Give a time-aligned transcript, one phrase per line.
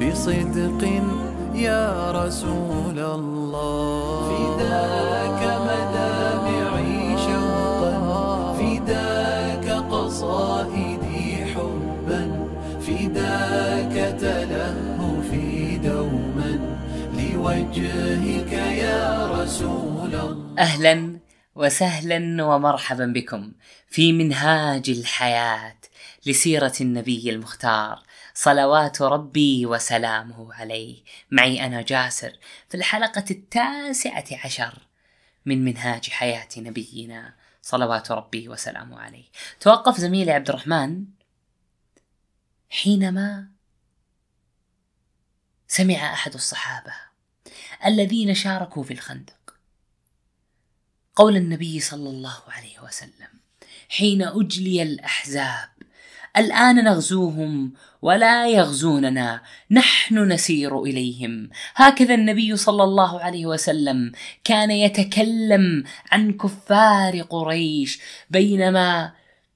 [0.00, 0.82] بصدق
[1.54, 4.28] يا رسول الله.
[4.30, 7.94] فداك مدامعي شوقا
[8.58, 12.22] فداك قصائدي حبا
[12.80, 16.52] فداك تلهفي دوما.
[17.14, 20.54] لوجهك يا رسول الله.
[20.58, 21.18] أهلا
[21.56, 23.52] وسهلا ومرحبا بكم
[23.88, 25.76] في منهاج الحياة
[26.26, 28.02] لسيرة النبي المختار.
[28.34, 31.02] صلوات ربي وسلامه عليه.
[31.30, 34.78] معي أنا جاسر في الحلقة التاسعة عشر
[35.46, 37.34] من منهاج حياة نبينا.
[37.62, 39.24] صلوات ربي وسلامه عليه.
[39.60, 41.04] توقف زميلي عبد الرحمن
[42.70, 43.48] حينما
[45.68, 46.92] سمع أحد الصحابة
[47.86, 49.56] الذين شاركوا في الخندق
[51.14, 53.28] قول النبي صلى الله عليه وسلم
[53.88, 55.68] حين أجلي الأحزاب
[56.36, 59.40] الآن نغزوهم ولا يغزوننا
[59.70, 61.50] نحن نسير إليهم.
[61.74, 64.12] هكذا النبي صلى الله عليه وسلم
[64.44, 68.00] كان يتكلم عن كفار قريش
[68.30, 69.12] بينما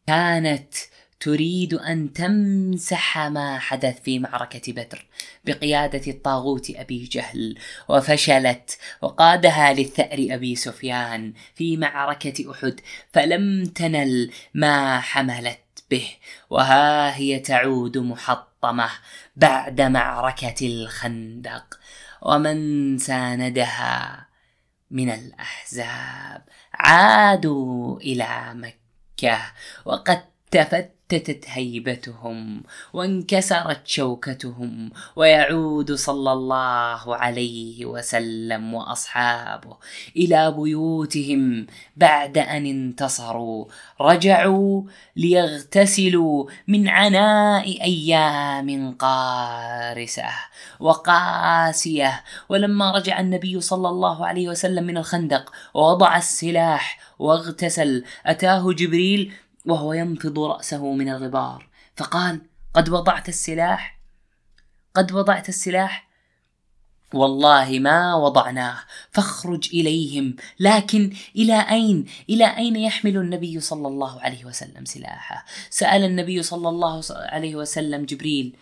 [0.06, 0.74] كانت
[1.20, 5.06] تريد أن تمسح ما حدث في معركة بدر
[5.44, 7.54] بقيادة الطاغوت أبي جهل.
[7.88, 12.80] وفشلت وقادها للثأر أبي سفيان في معركة أحد
[13.12, 15.67] فلم تنل ما حملت.
[15.90, 16.08] به
[16.50, 18.90] وها هي تعود محطمة
[19.36, 21.78] بعد معركة الخندق.
[22.22, 24.28] ومن ساندها
[24.90, 26.42] من الأحزاب
[26.74, 29.40] عادوا إلى مكة
[29.84, 30.24] وقد
[31.08, 39.76] تفتتت هيبتهم وانكسرت شوكتهم ويعود صلى الله عليه وسلم وأصحابه
[40.16, 43.64] إلى بيوتهم بعد أن انتصروا.
[44.00, 44.82] رجعوا
[45.16, 50.28] ليغتسلوا من عناء أيام قارسة
[50.80, 52.24] وقاسية.
[52.48, 58.04] ولما رجع النبي صلى الله عليه وسلم من الخندق ووضع السلاح واغتسل.
[58.26, 59.32] أتاه جبريل
[59.68, 61.68] وهو ينفض رأسه من الغبار.
[61.96, 62.40] فقال
[62.74, 64.00] قد وضعت السلاح
[64.94, 66.08] قد وضعت السلاح.
[67.14, 68.78] والله ما وضعناه
[69.10, 76.04] فاخرج إليهم لكن إلى أين إلى أين يحمل النبي صلى الله عليه وسلم سلاحه؟ سأل
[76.04, 78.56] النبي صلى الله عليه وسلم جبريل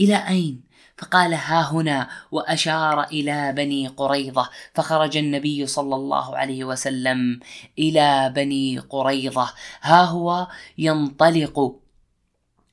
[0.00, 0.62] إلى أين؟
[1.02, 7.40] فقال ها هنا وأشار إلى بني قريظة فخرج النبي صلى الله عليه وسلم
[7.78, 9.52] إلى بني قريظة.
[9.80, 10.46] ها هو
[10.78, 11.76] ينطلق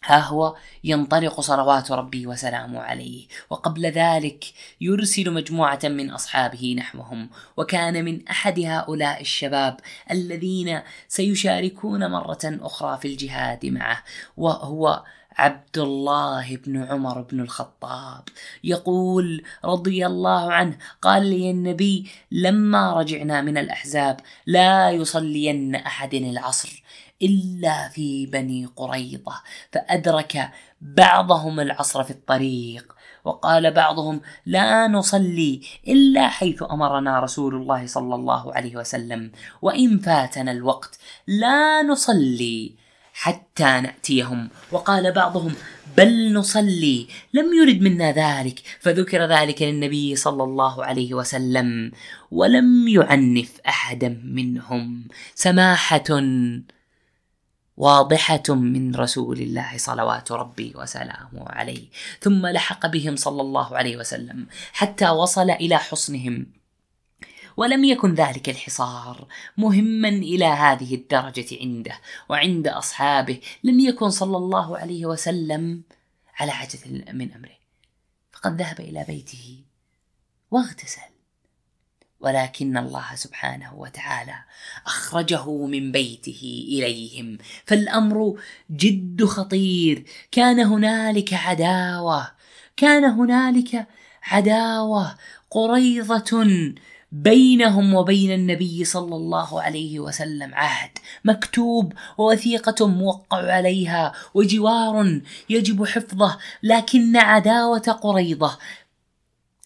[0.03, 3.27] ها هو ينطلق صلوات ربي وسلامه عليه.
[3.49, 4.45] وقبل ذلك
[4.81, 9.79] يرسل مجموعة من أصحابه نحوهم وكان من أحد هؤلاء الشباب
[10.11, 14.03] الذين سيشاركون مرة أخرى في الجهاد معه
[14.37, 15.03] وهو
[15.39, 18.23] عبد الله بن عمر بن الخطاب
[18.63, 26.83] يقول رضي الله عنه قال لي النبي لما رجعنا من الأحزاب لا يصلين أحد العصر
[27.21, 29.41] إلا في بني قريظة
[29.71, 30.51] فأدرك
[30.81, 32.95] بعضهم العصر في الطريق
[33.25, 39.31] وقال بعضهم لا نصلي إلا حيث أمرنا رسول الله صلى الله عليه وسلم
[39.61, 42.75] وإن فاتنا الوقت لا نصلي
[43.19, 44.49] حتى نأتيهم.
[44.71, 45.53] وقال بعضهم
[45.97, 48.59] بل نصلي لم يرد منا ذلك.
[48.79, 51.91] فذكر ذلك للنبي صلى الله عليه وسلم.
[52.31, 55.07] ولم يعنف أحدا منهم.
[55.35, 56.09] سماحة
[57.77, 61.87] واضحة من رسول الله صلوات ربي وسلامه عليه،
[62.19, 66.58] ثم لحق بهم صلى الله عليه وسلم حتى وصل إلى حصنهم.
[67.59, 69.27] ولم يكن ذلك الحصار
[69.57, 75.81] مهما إلى هذه الدرجة عنده وعند أصحابه لم يكن صلى الله عليه وسلم
[76.39, 77.59] على عجز من أمره.
[78.31, 79.63] فقد ذهب إلى بيته
[80.51, 81.11] واغتسل.
[82.19, 84.35] ولكن الله سبحانه وتعالى
[84.85, 87.37] أخرجه من بيته إليهم.
[87.65, 88.39] فالأمر
[88.71, 90.05] جد خطير.
[90.31, 92.31] كان هنالك عداوة.
[92.77, 93.87] كان هنالك
[94.23, 95.17] عداوة
[95.49, 96.43] قريضة
[97.11, 100.91] بينهم وبين النبي صلى الله عليه وسلم عهد.
[101.25, 108.57] مكتوب ووثيقة موقع عليها وجوار يجب حفظه لكن عداوة قريضة.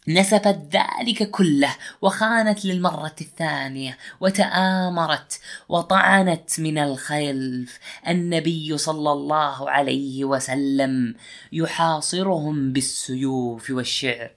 [0.07, 5.39] نسفت ذلك كله وخانت للمرة الثانية وتآمرت
[5.69, 7.79] وطعنت من الخلف.
[8.07, 11.15] النبي صلى الله عليه وسلم
[11.51, 14.31] يحاصرهم بالسيوف والشعر.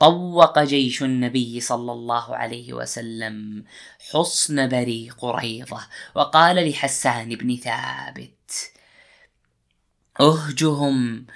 [0.00, 3.64] طوق جيش النبي صلى الله عليه وسلم
[4.12, 5.80] حصن بني قريظة
[6.14, 8.70] وقال لحسان بن ثابت
[10.20, 11.26] اهجهم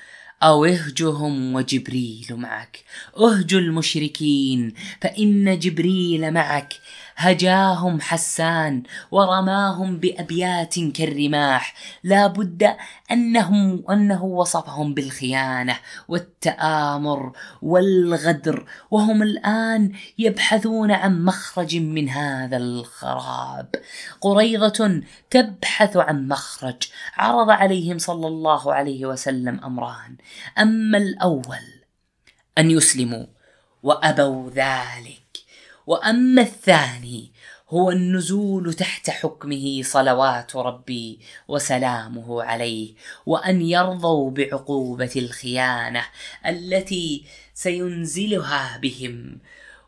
[0.43, 2.85] أو اهجهم وجبريل معك
[3.19, 6.75] اهج المشركين فإن جبريل معك
[7.19, 11.75] هجاهم حسان ورماهم بأبيات كالرماح.
[12.03, 12.76] لا بد
[13.12, 15.79] أنهم أنه وصفهم بالخيانة
[16.09, 17.32] والتآمر
[17.62, 23.75] والغدر وهم الآن يبحثون عن مخرج من هذا الخراب.
[24.21, 26.82] قريضة تبحث عن مخرج
[27.17, 30.17] عرض عليهم صلى الله عليه وسلم أمران.
[30.59, 31.82] أما الأول
[32.59, 33.26] أن يسلموا
[33.82, 35.28] وأبوا ذلك.
[35.88, 37.32] وأما الثاني
[37.69, 42.94] هو النزول تحت حكمه صلوات ربي وسلامه عليه
[43.26, 46.05] وأن يرضوا بعقوبة الخيانة
[46.46, 47.25] التي
[47.55, 49.38] سينزلها بهم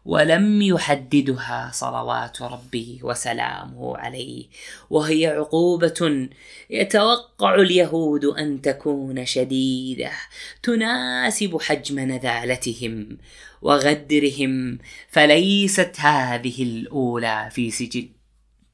[0.05, 4.47] ولم يحددها صلوات ربي وسلامه عليه.
[4.91, 6.29] وهي عقوبة
[6.71, 10.13] يتوقع اليهود أن تكون شديدة
[10.63, 13.19] تناسب حجم نذالتهم
[13.63, 14.79] وغدرهم.
[15.09, 18.09] فليست هذه الأولى في سجل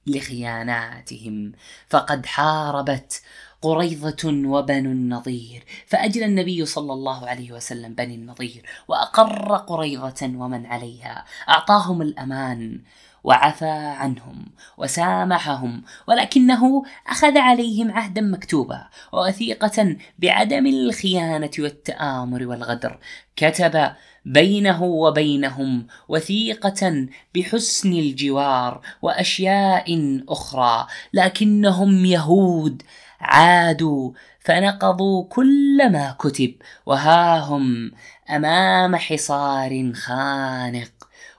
[0.06, 1.52] لخياناتهم.
[1.88, 3.23] فقد حاربت
[3.62, 11.25] قريضة وبنو النضير فأجل النبي صلى الله عليه وسلم بني النضير وأقر قريضة ومن عليها.
[11.49, 12.81] أعطاهم الأمان
[13.25, 14.47] وعفى عنهم
[14.79, 22.99] وسامحهم ولكنه أخذ عليهم عهدا مكتوبا ووثيقة بعدم الخيانة والتآمر والغدر.
[23.37, 23.93] كتب
[24.26, 32.82] بينه وبينهم وثيقة بحسن الجوار وأشياء أخرى لكنهم يهود
[33.21, 36.55] عادوا فنقضوا كل ما كتب
[36.87, 37.93] وها هم
[38.31, 40.93] أمام حصار خانق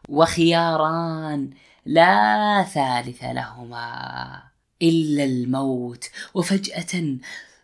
[0.10, 1.50] وخياران
[1.86, 4.44] لا ثالث لهما
[4.82, 6.10] إلا الموت.
[6.34, 7.18] وفجأة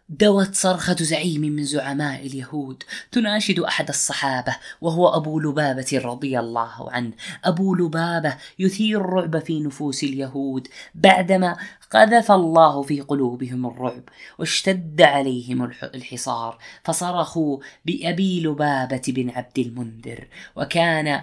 [0.10, 7.12] دوت صرخة زعيم من زعماء اليهود تناشد أحد الصحابة وهو أبو لبابة رضي الله عنه.
[7.44, 11.58] أبو لبابة يثير الرعب في نفوس اليهود بعدما
[11.92, 14.04] قذف الله في قلوبهم الرعب
[14.40, 16.58] واشتد عليهم الحصار.
[16.84, 21.22] فصرخوا بأبي لبابة بن عبد المنذر وكان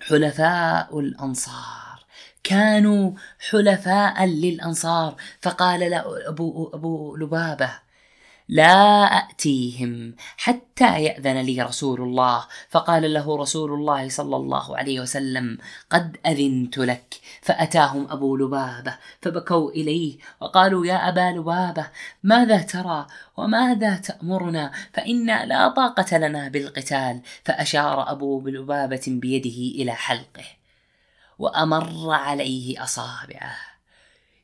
[0.00, 1.87] حلفاء الأنصار.
[2.44, 3.12] كانوا
[3.50, 5.16] حلفاء للأنصار.
[5.40, 7.70] فقال له أبو, أبو لبابة
[8.48, 12.46] لا أتيهم حتى يأذن لي رسول الله.
[12.68, 15.58] فقال له رسول الله صلى الله عليه وسلم
[15.90, 17.14] قد أذنت لك.
[17.42, 21.86] فأتاهم أبو لبابة فبكوا إليه وقالوا يا أبا لبابة
[22.22, 27.20] ماذا ترى وماذا تأمرنا؟ فإنا لا طاقة لنا بالقتال.
[27.44, 30.57] فأشار أبو لبابة بيده إلى حلقه.
[31.38, 33.56] وأمر عليه أصابعه.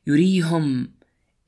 [0.07, 0.91] يريهم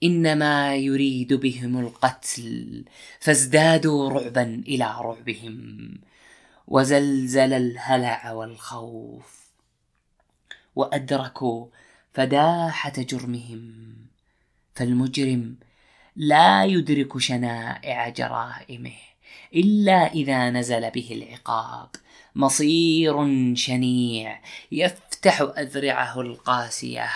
[0.03, 2.85] إنما يريد بهم القتل
[3.19, 5.87] فازدادوا رعبا إلى رعبهم
[6.67, 9.51] وزلزل الهلع والخوف
[10.75, 11.67] وأدركوا
[12.13, 13.95] فداحة جرمهم.
[14.75, 15.55] فالمجرم
[16.15, 18.95] لا يدرك شنائع جرائمه
[19.55, 21.89] إلا إذا نزل به العقاب.
[22.35, 23.15] مصير
[23.55, 24.41] شنيع
[25.17, 27.09] يفتح أذرعه القاسية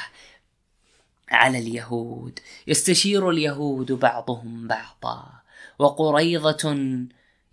[1.31, 5.29] على اليهود يستشير اليهود بعضهم بعضا
[5.79, 6.75] وقريضة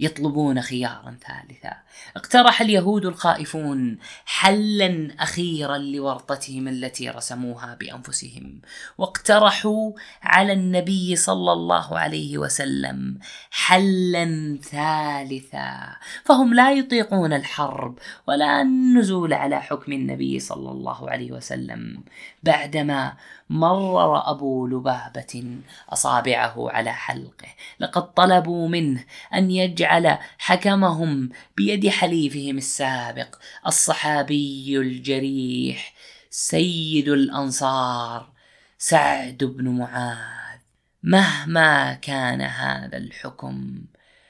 [0.00, 1.76] يطلبون خيارا ثالثا.
[2.16, 8.60] اقترح اليهود الخائفون حلا أخيرا لورطتهم التي رسموها بأنفسهم
[8.98, 13.18] واقترحوا على النبي صلى الله عليه وسلم
[13.50, 15.96] حلا ثالثا.
[16.24, 22.02] فهم لا يطيقون الحرب ولا النزول على حكم النبي صلى الله عليه وسلم.
[22.42, 23.16] بعدما
[23.50, 27.48] مرر أبو لبابة أصابعه على حلقه.
[27.80, 29.04] لقد طلبوا منه
[29.34, 35.94] أن يجعل حكمهم بيد حليفهم السابق الصحابي الجريح
[36.30, 38.32] سيد الأنصار
[38.78, 40.58] سعد بن معاذ.
[41.02, 43.84] مهما كان هذا الحكم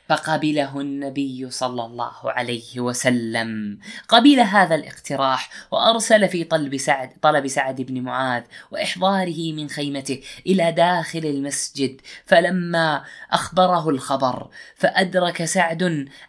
[0.08, 3.78] فقبله النبي صلى الله عليه وسلم.
[4.08, 10.72] قبل هذا الاقتراح وأرسل في طلب سعد, طلب سعد بن معاذ وإحضاره من خيمته إلى
[10.72, 15.82] داخل المسجد فلما أخبره الخبر فأدرك سعد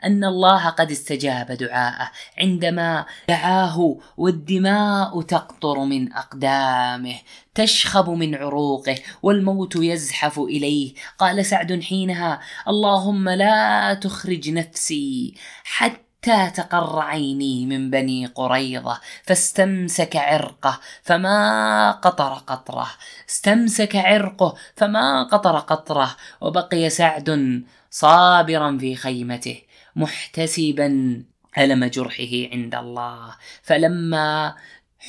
[0.03, 7.15] أن الله قد استجاب دعاءه عندما دعاه والدماء تقطر من أقدامه.
[7.59, 10.93] تشخب من عروقه والموت يزحف إليه.
[11.17, 20.79] قال سعد حينها اللهم لا تخرج نفسي حتى تقر عيني من بني قريظة فاستمسك عرقه
[21.03, 22.87] فما قطر قطره.
[23.29, 29.61] استمسك عرقه فما قطر قطره وبقي سعد صابرا في خيمته
[29.95, 31.23] محتسبا
[31.57, 33.35] ألم جرحه عند الله.
[33.63, 34.55] فلما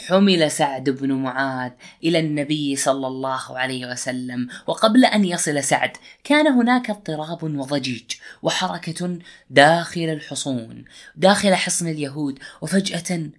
[0.07, 1.71] حمل سعد بن معاذ
[2.05, 5.93] إلى النبي صلى الله عليه وسلم وقبل أن يصل سعد
[6.25, 9.19] كان هناك اضطراب وضجيج وحركة
[9.51, 10.85] داخل الحصون
[11.17, 13.31] داخل حصن اليهود وفجأة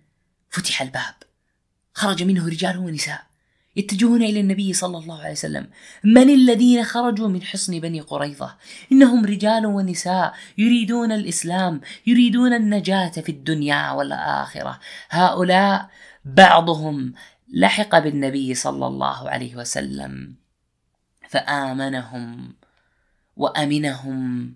[0.50, 1.15] فتح الباب.
[1.94, 3.24] خرج منه رجال ونساء
[3.75, 5.70] يتجهون إلى النبي صلى الله عليه وسلم.
[6.03, 8.56] من الذين خرجوا من حصن بني قريظة؟
[8.91, 14.80] إنهم رجال ونساء يريدون الإسلام يريدون النجاة في الدنيا والآخرة.
[15.10, 15.89] هؤلاء
[16.25, 17.13] بعضهم
[17.53, 20.35] لحق بالنبي صلى الله عليه وسلم
[21.29, 22.53] فآمنهم
[23.37, 24.53] وأمنهم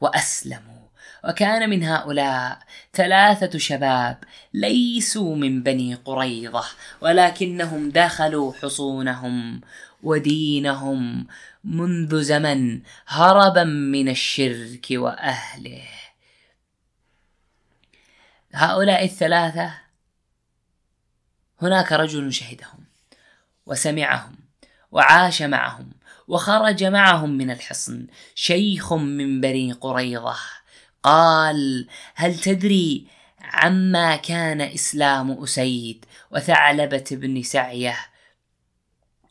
[0.00, 0.76] وأسلموا.
[1.24, 2.58] وكان من هؤلاء
[2.92, 4.24] ثلاثة شباب
[4.54, 6.64] ليسوا من بني قريظة
[7.00, 9.60] ولكنهم دخلوا حصونهم
[10.02, 11.26] ودينهم
[11.64, 15.88] منذ زمن هربا من الشرك وأهله.
[18.52, 19.85] هؤلاء الثلاثة
[21.62, 22.84] هناك رجل شهدهم
[23.66, 24.36] وسمعهم
[24.92, 25.90] وعاش معهم
[26.28, 28.06] وخرج معهم من الحصن.
[28.34, 30.36] شيخ من بني قريظة
[31.02, 33.06] قال هل تدري
[33.40, 37.96] عما كان إسلام أسيد وثعلبة بن سعية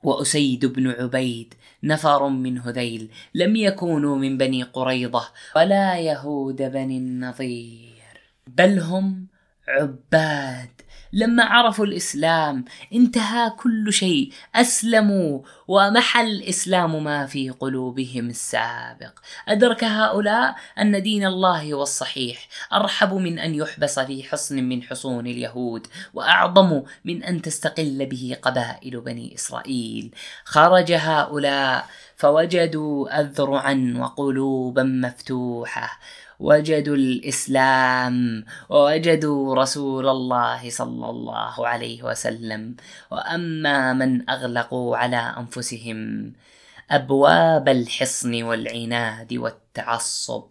[0.03, 1.53] وأسيد بن عبيد
[1.83, 9.27] نفر من هذيل؟ لم يكونوا من بني قريظة ولا يهود بني النضير بل هم
[9.67, 10.74] عباد
[11.15, 14.31] لما عرفوا الإسلام انتهى كل شيء.
[14.55, 19.19] أسلموا ومحى الإسلام ما في قلوبهم السابق.
[19.47, 22.47] أدرك هؤلاء أن دين الله هو الصحيح.
[22.73, 29.01] أرحب من أن يحبس في حصن من حصون اليهود وأعظم من أن تستقل به قبائل
[29.01, 30.11] بني إسرائيل.
[30.43, 35.99] خرج هؤلاء فوجدوا اذرعا وقلوبا مفتوحة.
[36.39, 42.75] وجدوا الإسلام ووجدوا رسول الله صلى الله عليه وسلم.
[43.11, 46.33] وأما من أغلقوا على أنفسهم
[46.91, 50.43] أبواب الحصن والعناد والتعصب.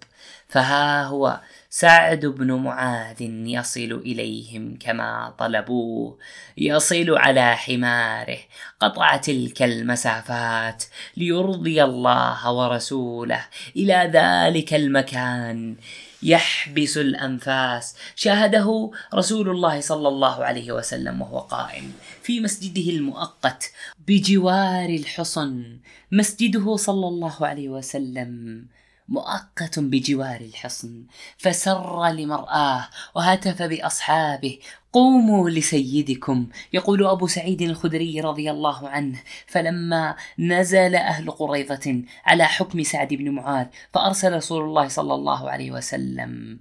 [0.48, 1.40] فها هو
[1.76, 6.18] سعد بن معاذ يصل إليهم كما طلبوه
[6.56, 8.38] يصل على حماره.
[8.80, 10.84] قطع تلك المسافات
[11.16, 13.46] ليرضي الله ورسوله.
[13.76, 15.76] إلى ذلك المكان
[16.22, 17.96] يحبس الأنفاس.
[18.16, 23.72] شاهده رسول الله صلى الله عليه وسلم وهو قائم في مسجده المؤقت
[24.08, 25.78] بجوار الحصن.
[26.12, 28.64] مسجده صلى الله عليه وسلم
[29.08, 31.02] مؤقت بجوار الحصن
[31.38, 34.58] فسر لمرآه وهتف بأصحابه
[34.92, 39.22] قوموا لسيدكم يقول أبو سعيد الخدري رضي الله عنه.
[39.46, 45.70] فلما نزل أهل قريظة على حكم سعد بن معاذ فأرسل رسول الله صلى الله عليه
[45.70, 46.58] وسلم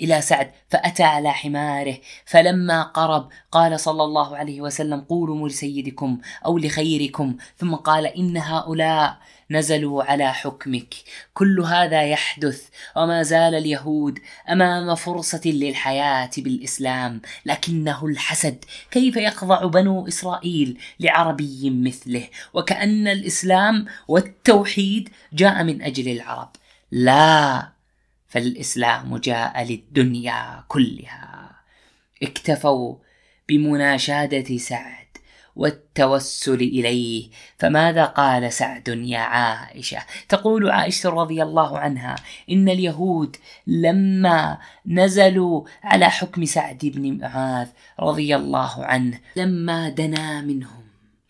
[0.00, 6.58] إلى سعد فأتى على حماره فلما قرب قال صلى الله عليه وسلم قولوا لسيدكم أو
[6.58, 7.36] لخيركم.
[7.56, 9.18] ثم قال إن هؤلاء
[9.50, 10.94] نزلوا على حكمك
[11.34, 14.18] كل هذا يحدث وما زال اليهود
[14.50, 18.64] أمام فرصة للحياة بالإسلام لكنه الحسد.
[18.90, 26.50] كيف يخضع بنو إسرائيل لعربي مثله؟ وكأن الإسلام والتوحيد جاء من أجل العرب.
[26.90, 27.75] لا!
[28.36, 31.50] فالإسلام جاء للدنيا كلها.
[32.22, 32.96] اكتفوا
[33.48, 35.06] بمناشادة سعد
[35.56, 37.30] والتوسل إليه.
[37.58, 42.16] فماذا قال سعد يا عائشة؟ تقول عائشة رضي الله عنها
[42.50, 47.68] إن اليهود لما نزلوا على حكم سعد بن معاذ
[48.00, 50.85] رضي الله عنه لما دنا منهم.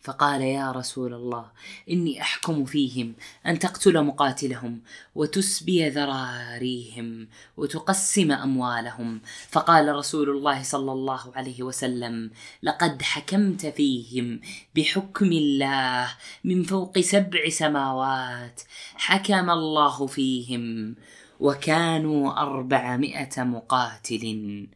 [0.06, 1.46] فقال يا رسول الله
[1.90, 3.14] إني أحكم فيهم
[3.46, 4.80] أن تقتل مقاتلهم
[5.14, 9.20] وتسبي ذراريهم وتقسم أموالهم.
[9.50, 12.30] فقال رسول الله صلى الله عليه وسلم
[12.62, 14.40] لقد حكمت فيهم
[14.76, 16.08] بحكم الله
[16.44, 18.62] من فوق سبع سماوات
[18.94, 20.94] حكم الله فيهم
[21.40, 24.66] وكانوا أربعمائة مقاتل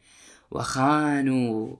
[0.50, 1.76] وخانوا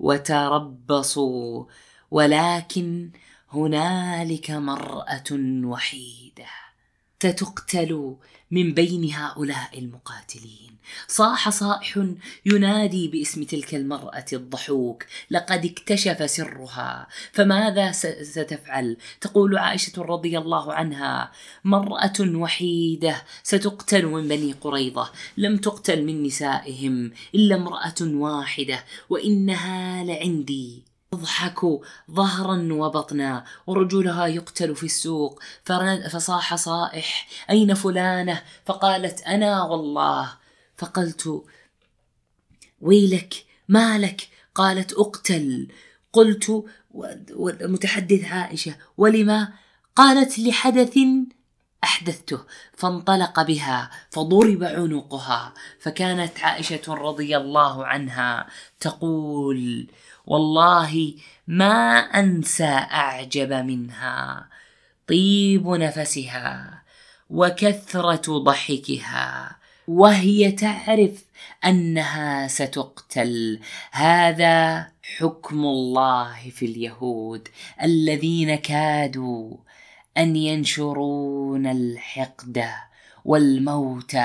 [0.00, 1.64] وتربصوا
[2.10, 3.10] ولكن
[3.52, 5.30] هنالك مرأة
[5.64, 6.46] وحيدة
[7.22, 8.16] ستقتل
[8.50, 10.70] من بين هؤلاء المقاتلين.
[11.08, 12.06] صاح صائح
[12.46, 21.32] ينادي باسم تلك المرأة الضحوك لقد اكتشف سرها فماذا ستفعل؟ تقول عائشة رضي الله عنها
[21.64, 30.89] مرأة وحيدة ستقتل من بني قريظة لم تقتل من نسائهم إلا امرأة واحدة وإنها لعندي.
[31.14, 31.60] تضحك
[32.10, 35.42] ظهرا وبطنا ورجلها يقتل في السوق.
[36.10, 40.32] فصاح صائح أين فلانة؟ فقالت أنا والله.
[40.76, 41.44] فقلت
[42.80, 43.34] ويلك؟
[43.68, 45.68] ما لك؟ قالت أقتل.
[46.12, 46.64] قلت
[47.36, 49.52] ومتحدث عائشة ولما؟
[49.96, 50.98] قالت لحدث
[51.84, 52.40] أحدثته.
[52.76, 55.54] فانطلق بها فضرب عنقها.
[55.80, 58.46] فكانت عائشة رضي الله عنها
[58.80, 59.86] تقول
[60.30, 61.14] والله
[61.46, 62.64] ما أنسى
[63.02, 64.48] أعجب منها.
[65.08, 66.82] طيب نفسها
[67.30, 69.56] وكثرة ضحكها
[69.88, 71.24] وهي تعرف
[71.64, 73.60] أنها ستقتل.
[73.90, 74.86] هذا
[75.18, 77.48] حكم الله في اليهود
[77.82, 79.56] الذين كادوا
[80.18, 82.64] أن ينشرون الحقد
[83.24, 84.16] والموت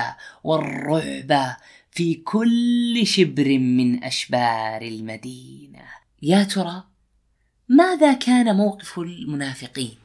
[0.44, 1.56] والرعب
[1.92, 5.95] في كل شبر من أشبار المدينة.
[6.28, 6.84] يا ترى
[7.70, 9.98] ماذا كان موقف المنافقين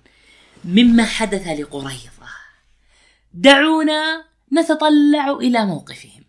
[0.64, 2.30] مما حدث لقريظة؟
[3.34, 6.24] دعونا نتطلع إلى موقفهم.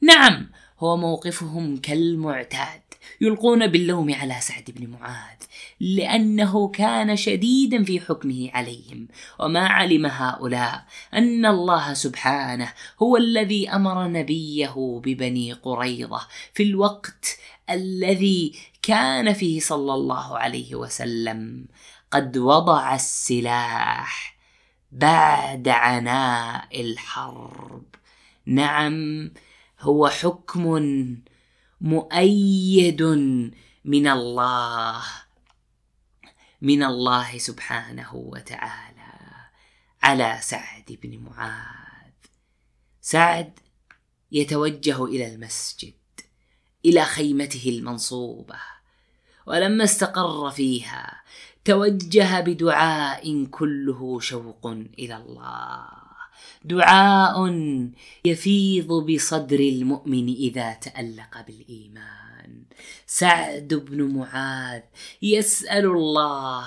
[0.00, 2.80] نعم هو موقفهم كالمعتاد
[3.20, 5.38] يلقون باللوم على سعد بن معاذ
[5.80, 9.08] لأنه كان شديدا في حكمه عليهم.
[9.40, 16.20] وما علم هؤلاء أن الله سبحانه هو الذي أمر نبيه ببني قريظة
[16.54, 17.38] في الوقت
[17.70, 18.52] الذي
[18.86, 21.66] كان فيه صلى الله عليه وسلم.
[22.10, 24.38] قد وضع السلاح
[24.92, 27.84] بعد عناء الحرب.
[28.46, 29.30] نعم
[29.80, 30.64] هو حكم
[31.80, 33.02] مؤيد
[33.84, 35.02] من الله
[36.62, 39.12] من الله سبحانه وتعالى.
[40.02, 42.14] على سعد بن معاذ.
[43.00, 43.58] سعد
[44.32, 45.94] يتوجه إلى المسجد
[46.84, 48.75] إلى خيمته المنصوبة.
[49.46, 51.22] ولما استقر فيها
[51.64, 54.66] توجه بدعاء كله شوق
[54.98, 55.86] إلى الله.
[56.64, 57.36] دعاء
[58.24, 62.64] يفيض بصدر المؤمن إذا تألق بالإيمان.
[63.06, 64.82] سعد بن معاذ
[65.22, 66.66] يسأل الله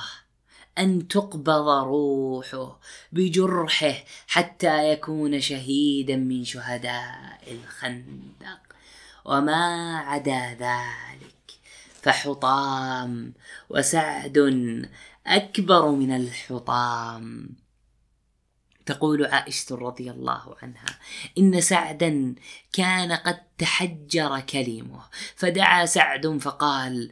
[0.77, 2.79] أن تقبض روحه
[3.11, 3.95] بجرحه
[4.27, 8.59] حتى يكون شهيدا من شهداء الخندق.
[9.25, 11.38] وما عدا ذلك
[12.01, 13.33] فحطام.
[13.69, 14.37] وسعد
[15.27, 17.49] أكبر من الحطام.
[18.85, 20.99] تقول عائشة رضي الله عنها
[21.37, 22.35] إن سعدا
[22.73, 25.01] كان قد تحجر كلمه.
[25.35, 27.11] فدعا سعد فقال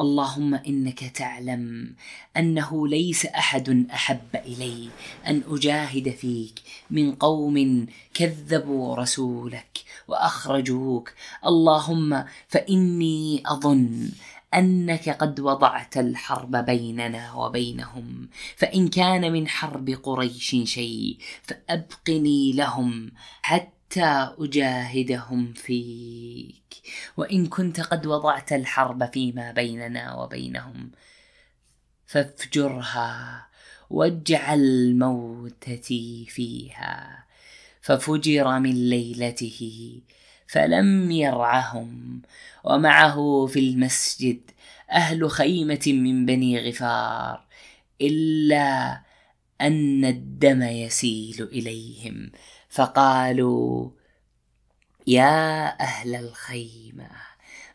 [0.00, 1.96] اللهم إنك تعلم
[2.36, 4.88] أنه ليس أحد أحب إلي
[5.26, 9.85] أن أجاهد فيك من قوم كذبوا رسولك.
[10.08, 11.12] وأخرجوك.
[11.46, 14.10] اللهم فإني أظن
[14.54, 18.28] أنك قد وضعت الحرب بيننا وبينهم.
[18.56, 23.10] فإن كان من حرب قريش شيء فأبقني لهم
[23.42, 26.82] حتى أجاهدهم فيك.
[27.16, 30.90] وإن كنت قد وضعت الحرب فيما بيننا وبينهم
[32.06, 33.46] فافجرها
[33.90, 37.25] واجعل موتتي فيها.
[37.86, 39.60] ففجر من ليلته
[40.46, 42.22] فلم يرعهم.
[42.64, 44.40] ومعه في المسجد
[44.90, 47.46] أهل خيمة من بني غفار
[48.00, 49.00] إلا
[49.60, 52.30] أن الدم يسيل إليهم.
[52.68, 53.90] فقالوا
[55.06, 57.10] يا أهل الخيمة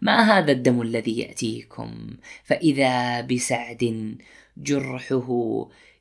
[0.02, 2.08] ما هذا الدم الذي يأتيكم؟
[2.44, 4.16] فإذا بسعد
[4.58, 5.30] جرحه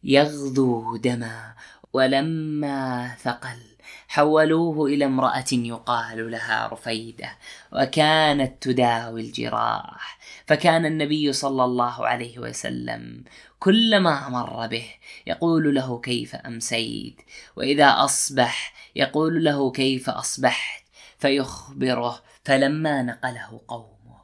[0.04, 1.54] يغدو دما
[1.92, 3.69] ولما ثقل
[4.10, 7.38] حولوه إلى امرأة يقال لها رفيدة
[7.72, 10.18] وكانت تداوي الجراح.
[10.46, 13.24] فكان النبي صلى الله عليه وسلم
[13.58, 14.86] كلما مر به
[15.26, 17.20] يقول له كيف أمسيت؟
[17.56, 20.84] وإذا أصبح يقول له كيف أصبحت؟
[21.18, 24.20] فيخبره فلما نقله قومه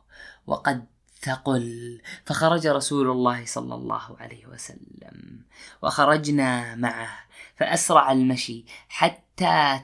[0.47, 0.85] وقد
[1.21, 2.01] ثقل.
[2.25, 5.41] فخرج رسول الله صلى الله عليه وسلم
[5.83, 7.19] وخرجنا معه.
[7.57, 9.26] فأسرع المشي حتى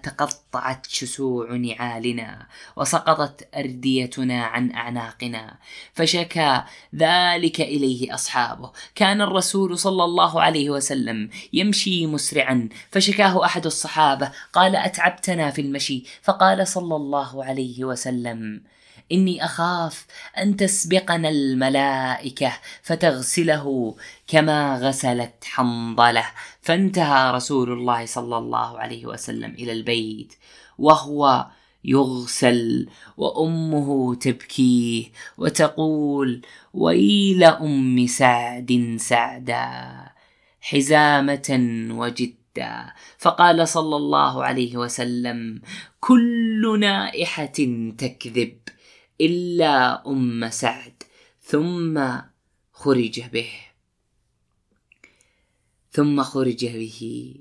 [0.02, 5.56] تقطعت شسوع نعالنا وسقطت أرديتنا عن أعناقنا.
[5.94, 6.62] فشكى
[6.94, 8.70] ذلك إليه أصحابه.
[8.94, 12.68] كان الرسول صلى الله عليه وسلم يمشي مسرعا.
[12.90, 18.71] فشكاه أحد الصحابة قال أتعبتنا في المشي؟ فقال صلى الله عليه وسلم
[19.12, 20.06] إني أخاف
[20.38, 23.96] أن تسبقنا الملائكة فتغسله
[24.26, 26.26] كما غسلت حنظلة.
[26.60, 30.34] فانتهى رسول الله صلى الله عليه وسلم إلى البيت
[30.78, 31.46] وهو
[31.84, 35.04] يغسل وأمه تبكيه
[35.38, 36.42] وتقول
[36.74, 39.92] ويل أم سعد سعدا
[40.60, 41.58] حزامة
[41.90, 42.92] وجدا.
[43.18, 45.62] فقال صلى الله عليه وسلم
[46.00, 47.58] كل نائحة
[47.98, 48.58] تكذب.
[49.22, 51.02] إلا أم سعد
[51.42, 52.18] ثم
[52.72, 53.50] خرج به.
[55.92, 57.34] ثم خرج به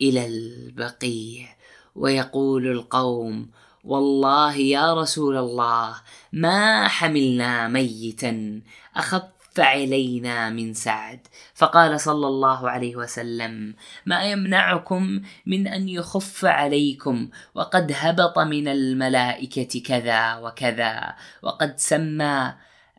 [0.00, 1.56] إلى البقيع
[1.94, 3.50] ويقول القوم
[3.84, 5.96] والله يا رسول الله
[6.32, 8.62] ما حملنا ميتا
[8.96, 11.26] أخف فعلينا من سعد.
[11.54, 13.74] فقال صلى الله عليه وسلم
[14.06, 22.54] ما يمنعكم من أن يخف عليكم؟ وقد هبط من الملائكة كذا وكذا وقد سمى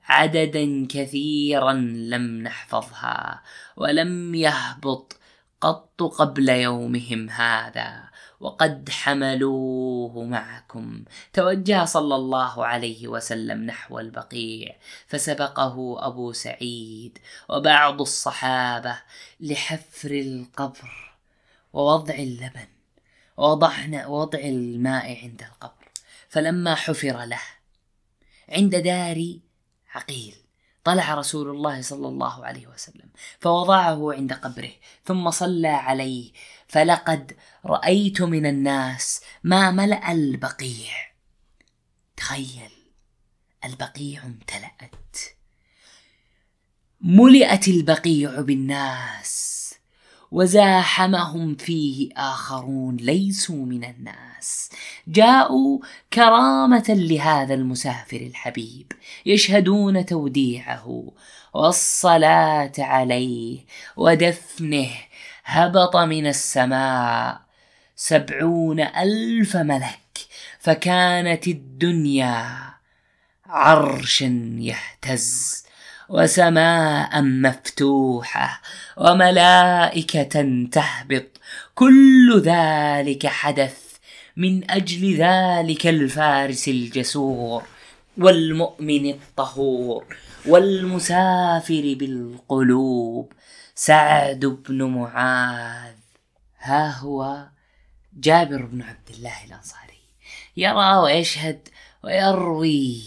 [0.05, 1.73] عددا كثيرا
[2.13, 3.41] لم نحفظها
[3.77, 5.17] ولم يهبط
[5.61, 8.12] قط قبل يومهم هذا.
[8.43, 11.03] وقد حملوه معكم.
[11.33, 14.75] توجه صلى الله عليه وسلم نحو البقيع
[15.07, 17.17] فسبقه أبو سعيد
[17.49, 19.01] وبعض الصحابة
[19.39, 21.15] لحفر القبر
[21.73, 22.67] ووضع اللبن
[23.37, 25.91] ووضعنا وضع الماء عند القبر.
[26.29, 27.41] فلما حفر له
[28.49, 29.37] عند دار
[29.95, 30.35] عقيل
[30.83, 34.71] طلع رسول الله صلى الله عليه وسلم فوضعه عند قبره
[35.05, 36.31] ثم صلى عليه.
[36.67, 37.31] فلقد
[37.65, 40.93] رأيت من الناس ما ملأ البقيع.
[42.17, 42.71] تخيل
[43.65, 45.17] البقيع امتلأت.
[47.01, 49.53] ملئت البقيع بالناس
[50.31, 54.69] وزاحمهم فيه آخرون ليسوا من الناس.
[55.07, 55.79] جاءوا
[56.13, 58.91] كرامة لهذا المسافر الحبيب
[59.25, 61.11] يشهدون توديعه
[61.53, 63.65] والصلاة عليه
[63.97, 64.89] ودفنه
[65.45, 67.52] هبط من السماء.
[67.95, 70.27] سبعون ألف ملك
[70.59, 72.73] فكانت الدنيا
[73.45, 75.63] عرشا يهتز
[76.09, 78.61] وسماء مفتوحة
[78.97, 81.25] وملائكة تهبط.
[81.75, 83.77] كل ذلك حدث
[84.37, 87.63] من أجل ذلك الفارس الجسور
[88.17, 90.05] والمؤمن الطهور
[90.45, 93.33] والمسافر بالقلوب.
[93.75, 95.95] سعد بن معاذ
[96.59, 97.52] ها هو؟
[98.15, 100.03] جابر بن عبد الله الأنصاري.
[100.57, 101.69] يرى ويشهد
[102.03, 103.01] ويروي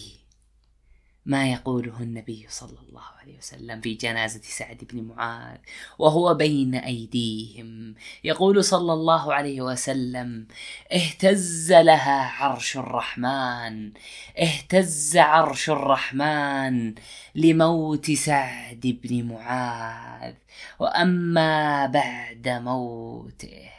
[1.26, 5.58] ما يقوله النبي صلى الله عليه وسلم في جنازة سعد بن معاذ
[5.98, 7.94] وهو بين أيديهم.
[8.24, 10.46] يقول صلى الله عليه وسلم
[10.92, 13.92] اهتز لها عرش الرحمن
[14.38, 16.94] اهتز عرش الرحمن
[17.34, 20.34] لموت سعد بن معاذ
[20.78, 23.75] وأما بعد موته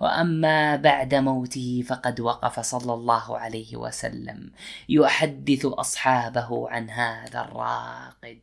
[0.00, 4.50] وأما بعد موته فقد وقف صلى الله عليه وسلم.
[4.88, 8.38] يحدث أصحابه عن هذا الراقد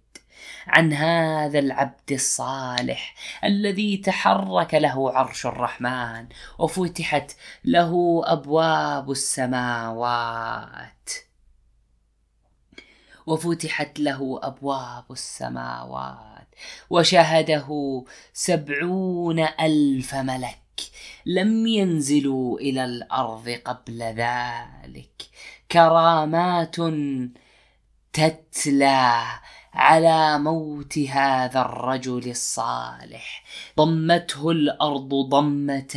[0.67, 6.27] عن هذا العبد الصالح الذي تحرك له عرش الرحمن
[6.59, 7.31] وفتحت
[7.65, 11.09] له أبواب السماوات.
[13.25, 16.47] وفتحت له أبواب السماوات.
[16.89, 20.62] وشهده سبعون ألف ملك.
[21.25, 25.23] لم ينزلوا إلى الأرض قبل ذلك.
[25.71, 26.75] كرامات
[28.13, 29.23] تتلى
[29.73, 33.43] على موت هذا الرجل الصالح.
[33.77, 35.95] ضمته الأرض ضمة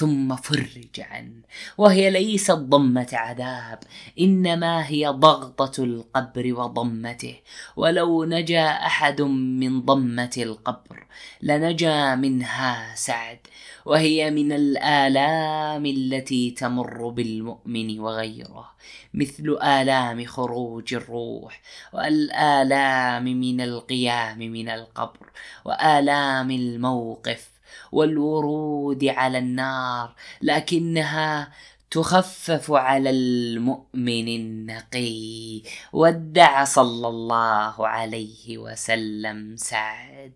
[0.00, 1.42] ثم فرج عنه
[1.78, 3.78] وهي ليست ضمة عذاب
[4.20, 7.36] إنما هي ضغطة القبر وضمته.
[7.76, 9.22] ولو نجا أحد
[9.60, 11.06] من ضمة القبر
[11.42, 13.38] لنجا منها سعد
[13.84, 18.70] وهي من الآلام التي تمر بالمؤمن وغيره
[19.14, 21.60] مثل آلام خروج الروح
[21.92, 25.30] والآلام من القيام من القبر
[25.64, 27.49] وآلام الموقف
[27.92, 31.52] والورود على النار لكنها
[31.90, 35.62] تخفف على المؤمن النقي.
[35.92, 40.32] ودع صلى الله عليه وسلم سعد.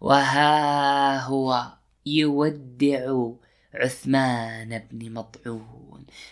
[0.00, 1.66] وها هو
[2.06, 3.28] يودع
[3.74, 5.83] عثمان بن مطعون.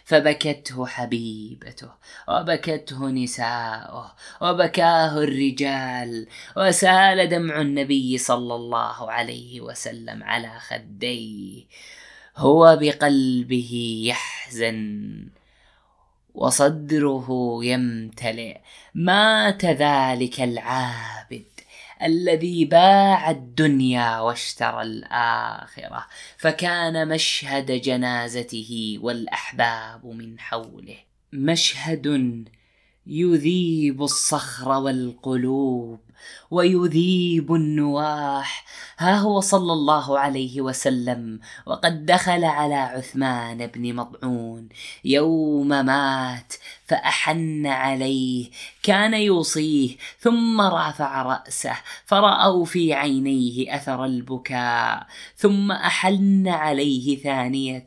[0.05, 1.91] فبكته حبيبته
[2.29, 11.65] وبكته نساؤه وبكاه الرجال وسال دمع النبي صلى الله عليه وسلم على خديه.
[12.37, 15.29] هو بقلبه يحزن
[16.35, 18.61] وصدره يمتلئ.
[18.95, 21.52] مات ذلك العابد
[22.05, 30.97] الذي باع الدنيا واشترى الآخرة فكان مشهد جنازته والأحباب من حوله.
[31.33, 32.09] مشهد
[33.07, 36.01] يذيب الصخر والقلوب
[36.51, 38.65] ويذيب النواح.
[38.99, 41.41] ها هو صلى الله عليه وسلم.
[41.67, 44.69] وقد دخل على عثمان بن مضعون
[45.05, 46.53] يوم مات
[46.87, 48.51] فأحن عليه.
[48.83, 49.97] كان يوصيه.
[50.21, 51.77] ثم رفع رأسه.
[52.07, 55.07] فرأوا في عينيه أثر البكاء.
[55.37, 57.85] ثم أحن عليه ثانية.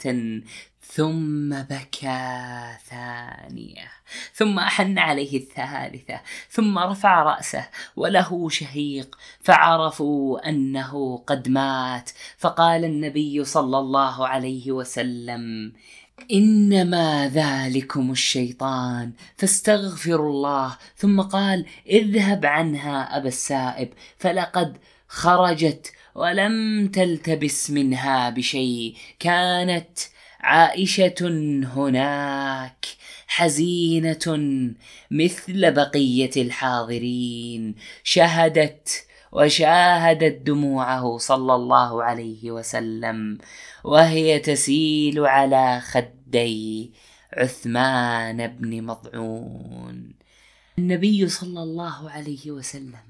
[0.96, 3.92] ثم بكى ثانية
[4.34, 12.10] ثم أحن عليه الثالثة ثم رفع رأسه وله شهيق فعرفوا أنه قد مات.
[12.38, 15.74] فقال النبي صلى الله عليه وسلم
[16.32, 20.78] إنما ذلكم الشيطان فاستغفروا الله.
[20.98, 24.78] ثم قال اذهب عنها أبا السائب فلقد
[25.08, 28.96] خرجت ولم تلتبس منها بشيء.
[29.20, 30.15] كانت
[30.46, 31.22] عائشة
[31.76, 32.86] هناك
[33.28, 34.26] حزينة
[35.12, 37.76] مثل بقية الحاضرين.
[38.04, 43.38] شهدت وشاهدت دموعه صلى الله عليه وسلم
[43.84, 46.92] وهي تسيل على خدي
[47.34, 50.14] عثمان بن مضعون.
[50.80, 53.05] النبي صلى الله عليه وسلم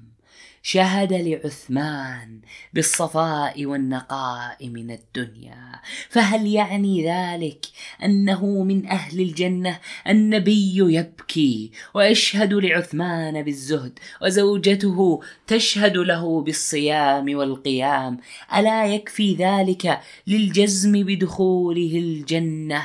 [0.68, 2.40] شهد لعثمان
[2.72, 5.80] بالصفاء والنقاء من الدنيا.
[6.08, 7.66] فهل يعني ذلك
[8.04, 18.18] أنه من أهل الجنة النبي يبكي ويشهد لعثمان بالزهد وزوجته تشهد له بالصيام والقيام؟
[18.56, 22.84] ألا يكفي ذلك للجزم بدخوله الجنة؟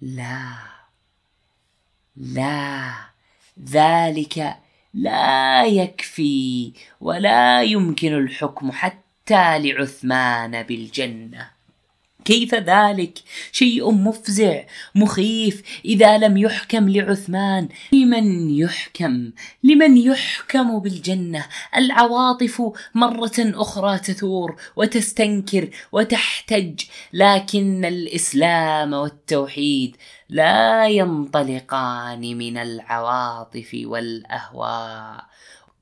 [0.00, 0.52] لا.
[2.16, 2.94] لا.
[3.70, 4.67] ذلك
[4.98, 11.57] لا يكفي ولا يمكن الحكم حتى لعثمان بالجنة.
[12.24, 13.18] كيف ذلك؟
[13.52, 14.62] شيء مفزع
[14.94, 15.62] مخيف.
[15.84, 19.30] إذا لم يحكم لعثمان لمن يحكم؟
[19.64, 22.62] لمن يحكم بالجنة؟ العواطف
[22.94, 26.80] مرة أخرى تثور وتستنكر وتحتج
[27.12, 29.96] لكن الإسلام والتوحيد
[30.28, 35.27] لا ينطلقان من العواطف والأهواء.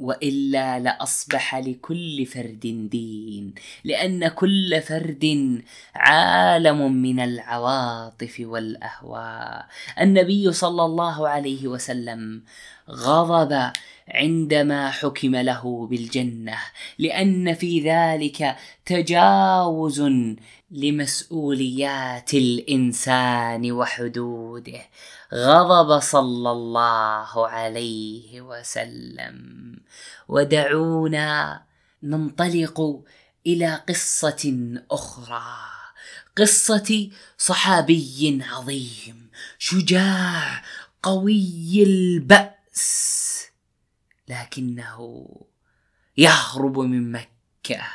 [0.01, 3.55] وإلا لأصبح لكل فرد دين
[3.85, 5.63] لأن كل فرد
[5.95, 9.67] عالم من العواطف والأهواء.
[10.01, 12.43] النبي صلى الله عليه وسلم
[12.91, 13.73] غضب
[14.09, 16.59] عندما حكم له بالجنة
[16.99, 18.57] لأن في ذلك
[18.87, 20.03] تجاوز
[20.71, 24.81] لمسؤوليات الإنسان وحدوده.
[25.35, 29.37] غضب صلى الله عليه وسلم.
[30.29, 31.63] ودعونا
[32.03, 33.05] ننطلق
[33.47, 35.57] إلى قصة أخرى.
[36.37, 40.63] قصة صحابي عظيم شجاع
[41.03, 43.47] قوي البأس.
[44.29, 45.27] لكنه
[46.17, 47.87] يهرب من مكة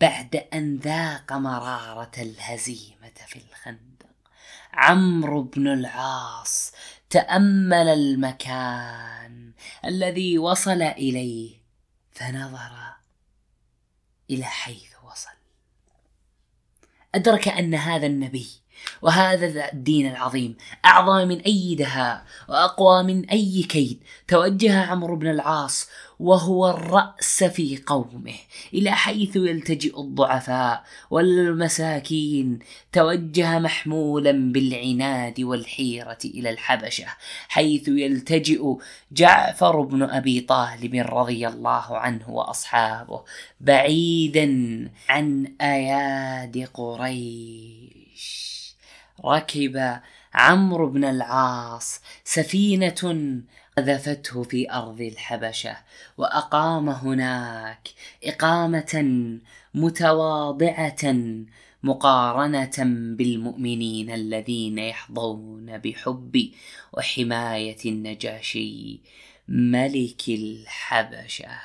[0.00, 3.87] بعد أن ذاق مرارة الهزيمة في الخندق.
[4.78, 6.72] عمرو بن العاص
[7.10, 9.52] تأمل المكان
[9.84, 11.56] الذي وصل إليه
[12.12, 12.94] فنظر
[14.30, 15.38] إلى حيث وصل.
[17.14, 18.48] أدرك أن هذا النبي
[19.02, 23.98] وهذا الدين العظيم أعظم من أي دهاء وأقوى من أي كيد.
[24.28, 25.88] توجه عمرو بن العاص
[26.20, 28.34] وهو الرأس في قومه
[28.74, 32.58] إلى حيث يلتجئ الضعفاء والمساكين.
[32.92, 37.06] توجه محمولا بالعناد والحيرة إلى الحبشة
[37.48, 38.74] حيث يلتجئ
[39.12, 43.22] جعفر بن أبي طالب رضي الله عنه وأصحابه
[43.60, 44.48] بعيدا
[45.08, 48.57] عن أياد قريش.
[49.24, 50.00] ركب
[50.34, 53.40] عمرو بن العاص سفينة
[53.78, 55.76] قذفته في أرض الحبشة
[56.16, 57.88] وأقام هناك
[58.24, 59.04] إقامة
[59.74, 61.14] متواضعة
[61.82, 62.76] مقارنة
[63.16, 66.50] بالمؤمنين الذين يحظون بحب
[66.92, 69.00] وحماية النجاشي
[69.48, 71.60] ملك الحبشة.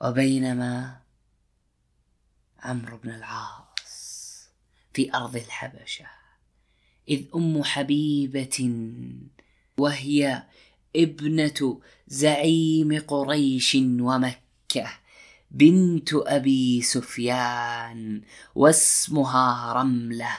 [0.00, 0.96] وبينما
[2.62, 3.65] عمرو بن العاص
[4.96, 6.04] في أرض الحبشة
[7.08, 8.70] إذ أم حبيبة
[9.78, 10.42] وهي
[10.96, 14.88] ابنة زعيم قريش ومكة.
[15.56, 18.22] بنت أبي سفيان
[18.54, 20.30] واسمها رملة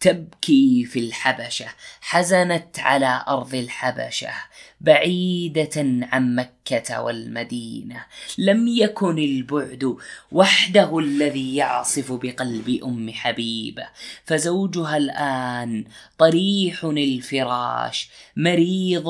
[0.00, 1.66] تبكي في الحبشة
[2.00, 4.32] حزنت على أرض الحبشة
[4.80, 8.04] بعيدة عن مكة والمدينة.
[8.38, 9.96] لم يكن البعد
[10.32, 13.88] وحده الذي يعصف بقلب أم حبيبة.
[14.24, 15.84] فزوجها الآن
[16.18, 19.08] طريح الفراش مريض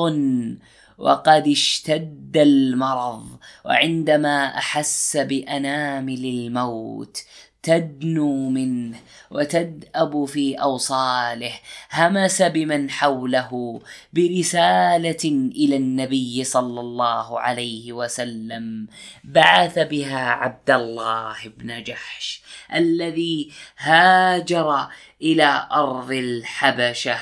[0.97, 3.27] وقد اشتد المرض
[3.65, 7.23] وعندما أحس بأنامل الموت
[7.63, 8.97] تدنو منه
[9.31, 11.51] وتدأب في أوصاله
[11.91, 13.81] همس بمن حوله
[14.13, 18.87] برسالة إلى النبي صلى الله عليه وسلم
[19.23, 22.41] بعث بها عبد الله بن جحش
[22.73, 24.87] الذي هاجر
[25.21, 27.19] إلى أرض الحبشة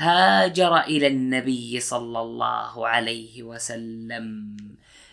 [0.00, 4.56] هاجر إلى النبي صلى الله عليه وسلم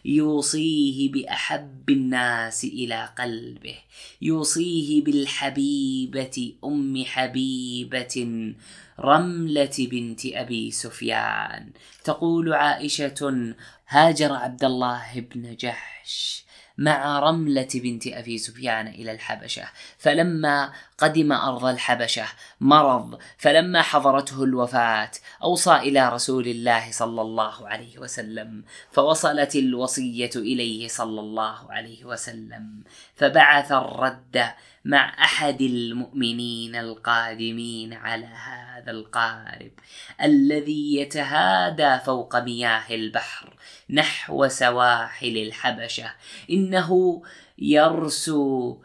[0.05, 3.75] يوصيه بأحب الناس إلى قلبه
[4.21, 8.53] يوصيه بالحبيبة أم حبيبة
[8.99, 11.71] رملة بنت أبي سفيان.
[12.03, 13.53] تقول عائشة
[13.87, 16.44] هاجر عبد الله بن جحش.
[16.77, 19.63] مع رملة بنت أبي سفيان إلى الحبشة.
[19.97, 22.25] فلما قدم أرض الحبشة
[22.61, 23.19] مرض.
[23.37, 25.11] فلما حضرته الوفاة
[25.43, 28.63] أوصى إلى رسول الله صلى الله عليه وسلم.
[28.91, 32.83] فوصلت الوصية إليه صلى الله عليه وسلم.
[33.15, 34.45] فبعث الرد
[34.85, 39.71] مع أحد المؤمنين القادمين على هذا القارب
[40.21, 43.54] الذي يتهادى فوق مياه البحر.
[43.89, 46.11] نحو سواحل الحبشة.
[46.49, 47.21] إنه
[47.57, 48.77] يرسو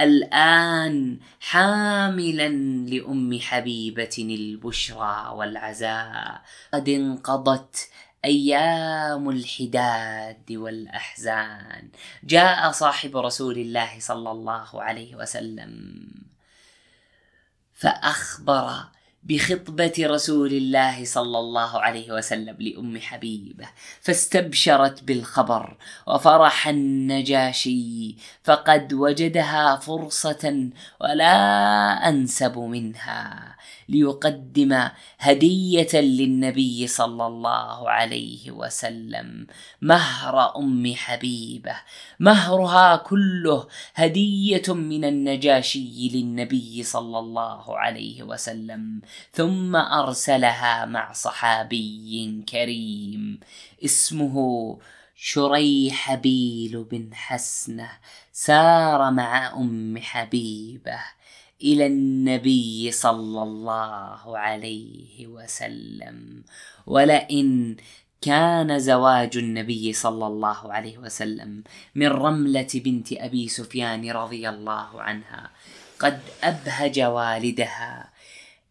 [0.00, 2.48] الآن حاملا
[2.88, 6.42] لأم حبيبة البشرى والعزاء.
[6.74, 7.88] قد انقضت
[8.24, 11.88] أيام الحداد والأحزان.
[12.24, 16.04] جاء صاحب رسول الله صلى الله عليه وسلم
[17.74, 18.84] فأخبر
[19.24, 23.68] بخطبة رسول الله صلى الله عليه وسلم لأم حبيبة
[24.00, 31.34] فاستبشرت بالخبر وفرح النجاشي فقد وجدها فرصة ولا
[32.08, 33.56] أنسب منها.
[33.88, 39.46] ليقدم هدية للنبي صلى الله عليه وسلم.
[39.82, 41.76] مهر أم حبيبة.
[42.20, 49.00] مهرها كله هدية من النجاشي للنبي صلى الله عليه وسلم.
[49.32, 53.40] ثم أرسلها مع صحابي كريم.
[53.84, 54.78] اسمه
[55.16, 57.90] شريحبيل بن حسنة.
[58.32, 60.98] سار مع أم حبيبة.
[61.64, 66.44] إلى النبي صلى الله عليه وسلم.
[66.86, 67.76] ولئن
[68.20, 75.50] كان زواج النبي صلى الله عليه وسلم من رملة بنت أبي سفيان رضي الله عنها
[76.00, 78.10] قد أبهج والدها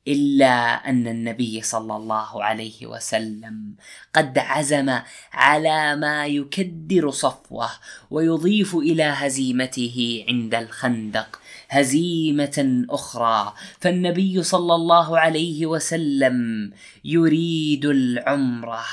[0.07, 3.75] إلا أن النبي صلى الله عليه وسلم
[4.13, 4.99] قد عزم
[5.33, 7.69] على ما يكدر صفوه
[8.11, 11.39] ويضيف إلى هزيمته عند الخندق.
[11.69, 13.53] هزيمة أخرى.
[13.79, 16.71] فالنبي صلى الله عليه وسلم
[17.05, 18.83] يريد العمرة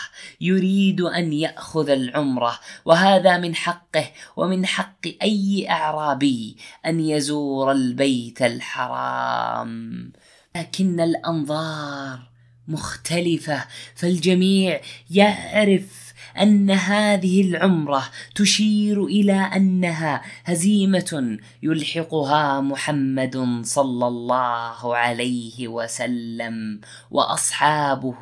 [0.41, 6.57] يريد أن يأخذ العمرة وهذا من حقه ومن حق أي أعرابي
[6.87, 10.13] أن يزور البيت الحرام.
[10.57, 12.31] لكن الأنظار
[12.69, 14.81] مختلفة فالجميع
[15.11, 16.00] يعرف
[16.39, 18.05] أن هذه العمرة
[18.35, 28.21] تشير إلى أنها هزيمة يلحقها محمد صلى الله عليه وسلم وأصحابه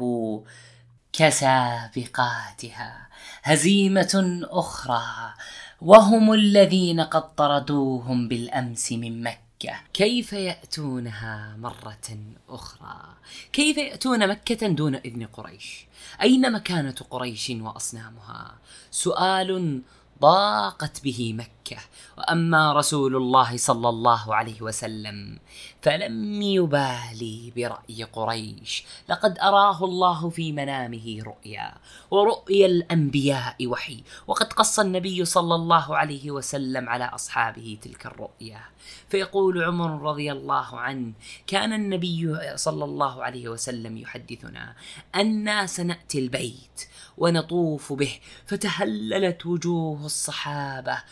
[1.13, 3.09] كسابقاتها.
[3.43, 5.35] هزيمة أخرى
[5.81, 9.23] وهم الذين قد طردوهم بالأمس من
[9.59, 9.81] مكة.
[9.93, 13.15] كيف يأتونها مرة أخرى؟
[13.53, 15.87] كيف يأتون مكة دون إذن قريش؟
[16.23, 18.59] أين مكانة قريش وأصنامها؟
[18.91, 19.83] سؤال
[20.21, 21.33] ضاقت به
[21.69, 21.83] مكة.
[22.19, 25.39] وأما رسول الله صلى الله عليه وسلم
[25.83, 28.85] فلم يبالي برأي قريش.
[29.09, 31.75] لقد أراه الله في منامه رؤيا
[32.11, 34.03] ورؤيا الأنبياء وحي.
[34.27, 38.61] وقد قص النبي صلى الله عليه وسلم على أصحابه تلك الرؤيا.
[39.09, 41.13] فيقول عمر رضي الله عنه
[41.47, 44.75] كان النبي صلى الله عليه وسلم يحدثنا
[45.15, 46.89] أنا سناتي البيت
[47.19, 51.03] ونطوف به فتهللت وجوه الصحابة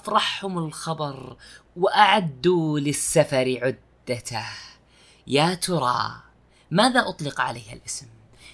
[0.00, 1.36] وافرحهم الخبر
[1.76, 4.46] وأعدوا للسفر عدته.
[5.26, 6.22] يا ترى
[6.70, 8.06] ماذا أطلق عليها الاسم؟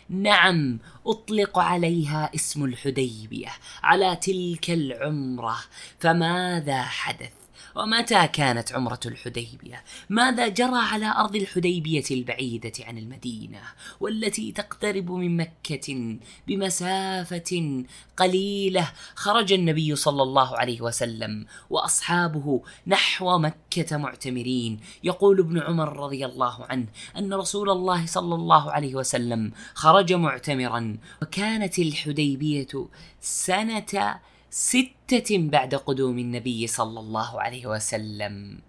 [0.09, 5.57] نعم أطلق عليها اسم الحديبية على تلك العمرة.
[6.01, 7.33] فماذا حدث؟
[7.77, 13.61] ومتى كانت عمرة الحديبية؟ ماذا جرى على أرض الحديبية البعيدة عن المدينة
[14.01, 16.17] والتي تقترب من مكة
[16.47, 17.85] بمسافة
[18.17, 26.27] قليلة خرج النبي صلى الله عليه وسلم وأصحابه نحو مكة معتمرين يقول ابن عمر رضي
[26.27, 32.89] الله عنه أن رسول الله صلى الله عليه وسلم خرج معتمرا وكانت الحديبية
[33.21, 34.19] سنة
[34.59, 38.61] ستة بعد قدوم النبي صلى الله عليه وسلم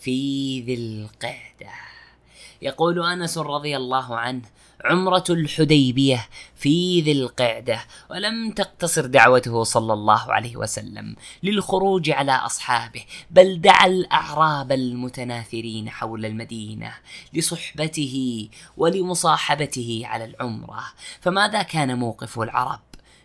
[0.00, 1.72] في ذي القعدة.
[2.62, 4.42] يقول أنس رضي الله عنه
[4.84, 7.80] عمرة الحديبية في ذي القعدة
[8.10, 16.26] ولم تقتصر دعوته صلى الله عليه وسلم للخروج على أصحابه بل دعا الأعراب المتناثرين حول
[16.26, 16.94] المدينة
[17.32, 20.84] لصحبته ولمصاحبته على العمرة.
[21.20, 22.80] فماذا كان موقف العرب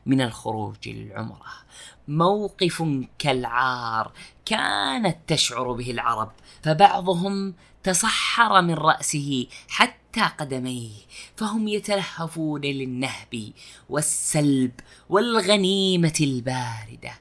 [0.05, 1.61] من الخروج للعمرة؟
[2.07, 2.83] موقف
[3.19, 4.11] كالعار
[4.45, 6.31] كانت تشعر به العرب
[6.63, 10.91] فبعضهم تصحر من رأسه حتى قدميه
[11.37, 13.51] فهم يتلهفون للنهب
[13.89, 14.71] والسلب
[15.09, 17.13] والغنيمة الباردة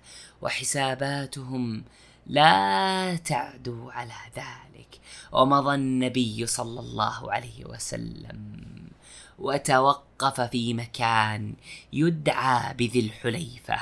[0.43, 1.85] وحساباتهم
[2.27, 4.61] لا تعدو على ذلك.
[5.33, 8.61] ومضى النبي صلى الله عليه وسلم
[9.39, 11.55] وتوقف في مكان
[11.93, 13.79] يدعى بذي الحليفة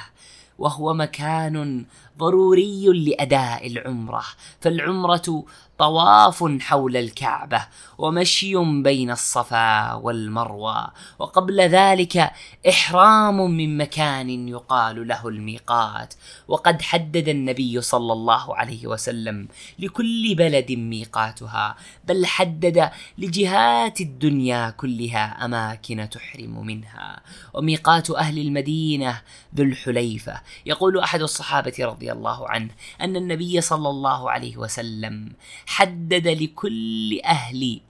[0.58, 1.84] وهو مكان
[2.18, 4.22] ضروري لأداء العمرة.
[4.60, 5.44] فالعمرة
[5.78, 7.66] طواف حول الكعبة
[7.98, 12.30] ومشي بين الصفا والمروه وقبل ذلك
[12.68, 16.14] إحرام من مكان يقال له الميقات
[16.48, 19.48] وقد حدد النبي صلى الله عليه وسلم
[19.78, 27.20] لكل بلد ميقاتها بل حدد لجهات الدنيا كلها أماكن تحرم منها.
[27.54, 29.20] وميقات أهل المدينة
[29.54, 32.70] ذو الحليفة يقول أحد الصحابة رضي الله عنه
[33.00, 35.32] أن النبي صلى الله عليه وسلم
[35.68, 37.80] حدد لكل أهل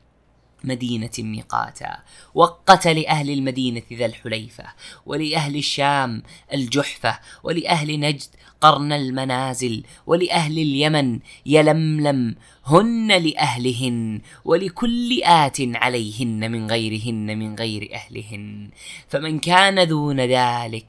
[0.65, 1.99] مدينة ميقاتا
[2.35, 4.65] وقت لأهل المدينة ذا الحليفة
[5.07, 6.23] ولأهل الشام
[6.55, 12.35] الجحفة ولأهل نجد قرن المنازل ولأهل اليمن يلملم
[12.67, 18.71] هن لأهلهن ولكل آت عليهن من غيرهن من غير أهلهن.
[19.09, 20.89] فمن كان دون ذلك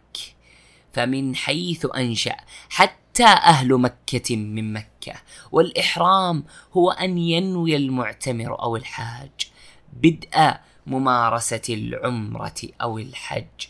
[0.93, 2.35] فمن حيث أنشأ
[2.69, 5.13] حتى حتى أهل مكة من مكة؟
[5.51, 6.43] والإحرام
[6.73, 9.51] هو أن ينوي المعتمر أو الحاج.
[9.93, 10.53] بدء
[10.87, 13.67] ممارسة العمرة أو الحج.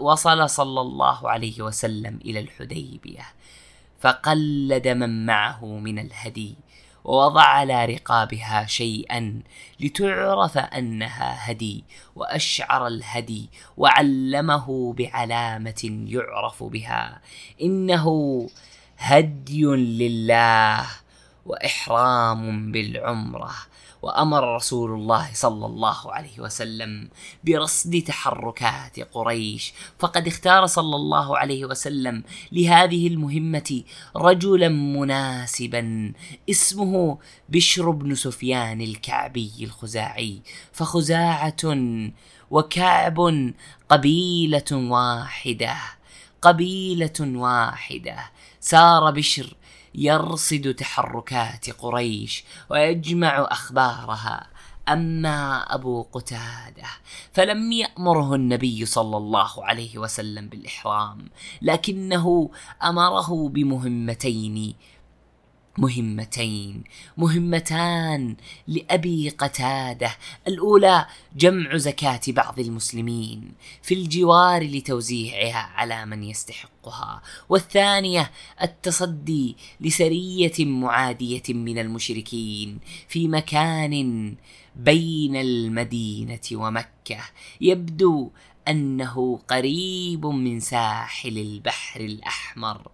[0.00, 3.26] وصل صلى الله عليه وسلم إلى الحديبية.
[4.00, 6.54] فقلد من معه من الهدي.
[7.04, 9.42] ووضع على رقابها شيئا
[9.80, 11.84] لتعرف أنها هدي.
[12.16, 17.20] وأشعر الهدي وعلمه بعلامة يعرف بها.
[17.62, 18.06] إنه
[19.04, 20.86] هدي لله
[21.46, 23.54] وإحرام بالعمرة
[24.02, 27.08] وأمر رسول الله صلى الله عليه وسلم
[27.44, 29.72] برصد تحركات قريش.
[29.98, 33.82] فقد اختار صلى الله عليه وسلم لهذه المهمة
[34.16, 36.12] رجلا مناسبا
[36.50, 40.42] اسمه بشر بن سفيان الكعبي الخزاعي.
[40.72, 41.62] فخزاعة
[42.50, 43.18] وكعب
[43.88, 45.76] قبيلة واحدة
[46.42, 48.33] قبيلة واحدة.
[48.64, 49.56] سار بشر
[49.94, 54.46] يرصد تحركات قريش ويجمع أخبارها.
[54.88, 56.86] أما أبو قتادة
[57.32, 61.28] فلم يأمره النبي صلى الله عليه وسلم بالإحرام
[61.62, 62.50] لكنه
[62.82, 64.74] أمره بمهمتين
[65.78, 66.84] مهمتين.
[67.16, 68.36] مهمتان
[68.68, 70.10] لأبي قتادة.
[70.48, 71.06] الأولى
[71.36, 73.52] جمع زكاة بعض المسلمين
[73.82, 77.22] في الجوار لتوزيعها على من يستحقها.
[77.48, 78.30] والثانية
[78.62, 84.34] التصدي لسرية معادية من المشركين في مكان
[84.76, 87.20] بين المدينة ومكة.
[87.60, 88.30] يبدو
[88.68, 92.90] أنه قريب من ساحل البحر الأحمر.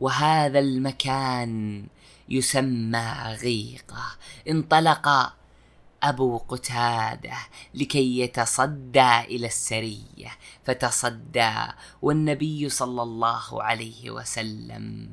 [0.00, 1.84] وهذا المكان
[2.28, 4.16] يسمى غيقة.
[4.48, 5.32] انطلق
[6.04, 7.36] أبو قتادة
[7.74, 10.30] لكي يتصدى إلى السرية.
[10.64, 11.52] فتصدى
[12.02, 15.08] والنبي صلى الله عليه وسلم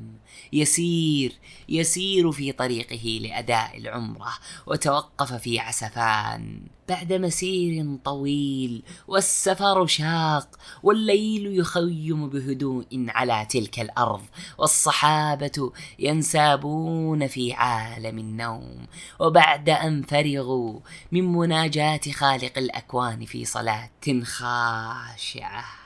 [0.54, 1.34] يسير
[1.70, 4.34] يسير في طريقه لأداء العمرة
[4.68, 10.48] وتوقف في عسفان بعد مسير طويل والسفر شاق
[10.84, 14.22] والليل يخيم بهدوء على تلك الأرض
[14.58, 18.88] والصحابة ينسابون في عالم النوم.
[19.20, 20.80] وبعد أن فرغوا
[21.12, 23.90] من مناجاة خالق الأكوان في صلاة
[24.24, 25.82] خاشعة.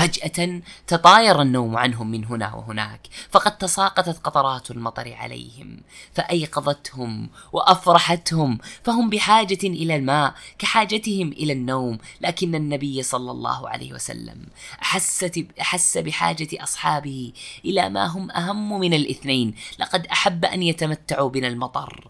[0.00, 3.00] فجأة تطاير النوم عنهم من هنا وهناك
[3.30, 5.82] فقد تساقطت قطرات المطر عليهم
[6.14, 11.98] فأيقظتهم وأفرحتهم فهم بحاجة إلى الماء كحاجتهم إلى النوم.
[12.20, 14.46] لكن النبي صلى الله عليه وسلم
[14.82, 17.32] أحس, أحس بحاجة أصحابه
[17.64, 19.54] إلى ما هم أهم من الاثنين.
[19.78, 22.08] لقد أحب أن يتمتعوا بنا المطر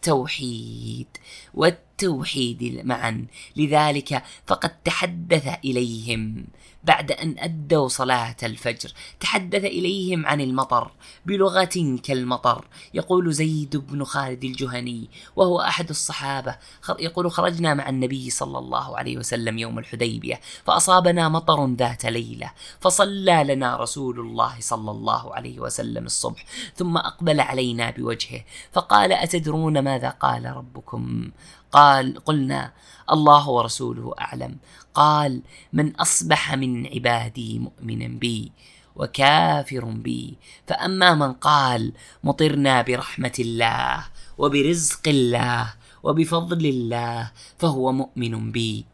[0.00, 1.06] والتوحيد
[1.54, 3.26] والتوحيد معا.
[3.56, 6.46] لذلك فقد تحدث إليهم.
[6.84, 8.92] بعد أن أدوا صلاة الفجر.
[9.20, 10.90] تحدث إليهم عن المطر
[11.26, 12.64] بلغة كالمطر.
[12.94, 16.56] يقول زيد بن خالد الجهني وهو أحد الصحابة.
[16.98, 23.44] يقول خرجنا مع النبي صلى الله عليه وسلم يوم الحديبية فأصابنا مطر ذات ليلة فصلى
[23.44, 30.08] لنا رسول الله صلى الله عليه وسلم الصبح ثم أقبل علينا بوجهه فقال أتدرون ماذا
[30.08, 31.30] قال ربكم؟
[31.72, 32.72] قال قلنا
[33.10, 34.58] الله ورسوله أعلم.
[34.94, 35.42] قال
[35.72, 38.52] من أصبح من عبادي مؤمنا بي
[38.96, 40.38] وكافر بي.
[40.66, 41.92] فأما من قال
[42.24, 44.06] مطرنا برحمة الله
[44.38, 48.86] وبرزق الله وبفضل الله فهو مؤمن بي.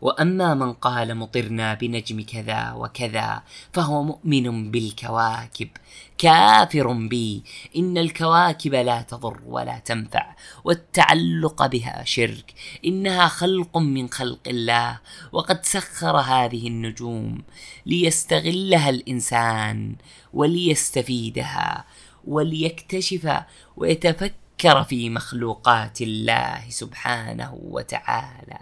[0.00, 3.42] وأما من قال مطرنا بنجم كذا وكذا
[3.72, 5.70] فهو مؤمن بالكواكب.
[6.18, 7.42] كافر بي.
[7.76, 12.54] إن الكواكب لا تضر ولا تنفع والتعلق بها شرك.
[12.84, 15.00] إنها خلق من خلق الله
[15.32, 17.42] وقد سخر هذه النجوم
[17.86, 19.96] ليستغلها الإنسان
[20.32, 21.84] وليستفيدها
[22.24, 23.42] وليكتشف
[23.76, 28.58] ويتفكر فكر في مخلوقات الله سبحانه وتعالى.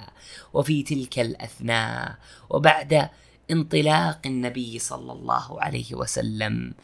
[0.55, 2.17] وفي تلك الأثناء
[2.51, 3.09] وبعد
[3.51, 6.75] انطلاق النبي صلى الله عليه وسلم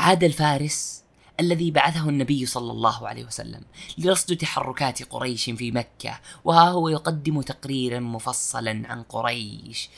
[0.00, 1.02] عاد الفارس
[1.40, 3.62] الذي بعثه النبي صلى الله عليه وسلم
[3.98, 9.88] لرصد تحركات قريش في مكة وها هو يقدم تقريرا مفصلا عن قريش.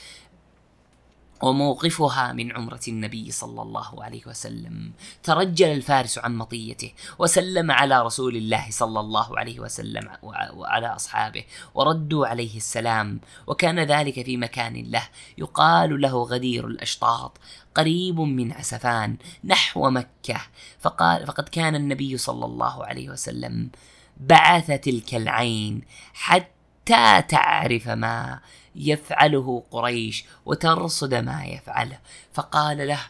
[1.42, 4.92] وموقفها من عمرة النبي صلى الله عليه وسلم.
[5.22, 10.08] ترجل الفارس عن مطيته وسلم على رسول الله صلى الله عليه وسلم
[10.54, 13.20] وعلى أصحابه وردوا عليه السلام.
[13.46, 17.38] وكان ذلك في مكان له يقال له غدير الأشطاط
[17.74, 20.40] قريب من عسفان نحو مكة.
[20.80, 23.70] فقال فقد كان النبي صلى الله عليه وسلم
[24.16, 25.82] بعث تلك العين
[26.14, 28.40] حتى تعرف ما
[28.76, 31.98] يفعله قريش وترصد ما يفعله.
[32.32, 33.00] فقال له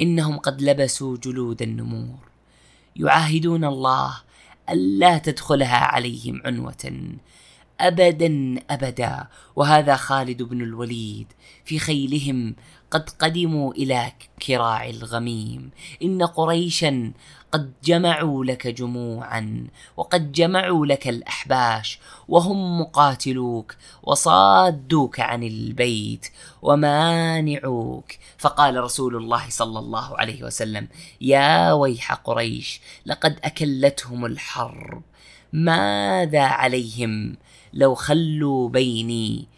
[0.00, 2.18] إنهم قد لبسوا جلود النمور.
[2.96, 4.16] يعاهدون الله
[4.70, 7.12] الا تدخلها عليهم عنوة
[7.80, 9.26] ابدا أبدا.
[9.56, 11.26] وهذا خالد بن الوليد
[11.64, 12.54] في خيلهم
[12.92, 14.12] قد قدموا إلى
[14.46, 15.70] كراع الغميم.
[16.02, 17.12] إن قريشا
[17.52, 19.66] قد جمعوا لك جموعا
[19.96, 26.26] وقد جمعوا لك الأحباش وهم مقاتلوك وصادوك عن البيت
[26.62, 28.12] ومانعوك.
[28.38, 30.88] فقال رسول الله صلى الله عليه وسلم
[31.20, 35.02] يا ويح قريش لقد أكلتهم الحرب
[35.52, 37.36] ماذا عليهم
[37.72, 39.48] لو خلوا بيني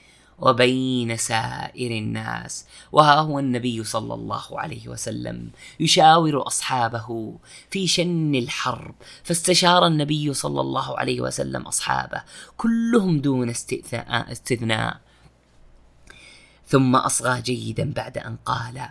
[0.45, 2.64] وبين سائر الناس.
[2.92, 7.38] وها هو النبي صلى الله عليه وسلم يشاور أصحابه
[7.70, 12.22] في شن الحرب فاستشار النبي صلى الله عليه وسلم أصحابه
[12.57, 15.01] كلهم دون استثناء
[16.66, 18.88] ثم أصغى جيدا بعد أن قال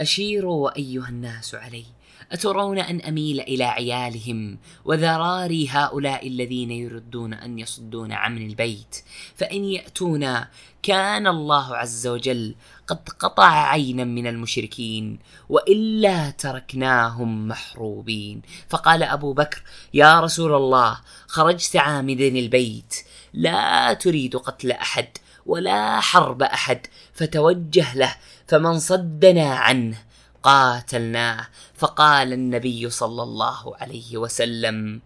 [0.00, 1.84] أشيروا أيها الناس علي
[2.32, 8.96] أترون أن أميل إلى عيالهم وذراري هؤلاء الذين يردون أن يصدون عن البيت؟
[9.36, 10.48] فإن يأتونا
[10.82, 12.54] كان الله عز وجل
[12.86, 15.18] قد قطع عينا من المشركين
[15.48, 18.42] وإلا تركناهم محروبين.
[18.68, 19.62] فقال أبو بكر
[19.94, 22.94] يا رسول الله خرجت عامدا البيت
[23.34, 25.08] لا تريد قتل أحد
[25.46, 28.16] ولا حرب أحد فتوجه له
[28.46, 29.96] فمن صدنا عنه
[30.42, 31.46] قاتلناه.
[31.80, 35.00] فقال النبي صلى الله عليه وسلم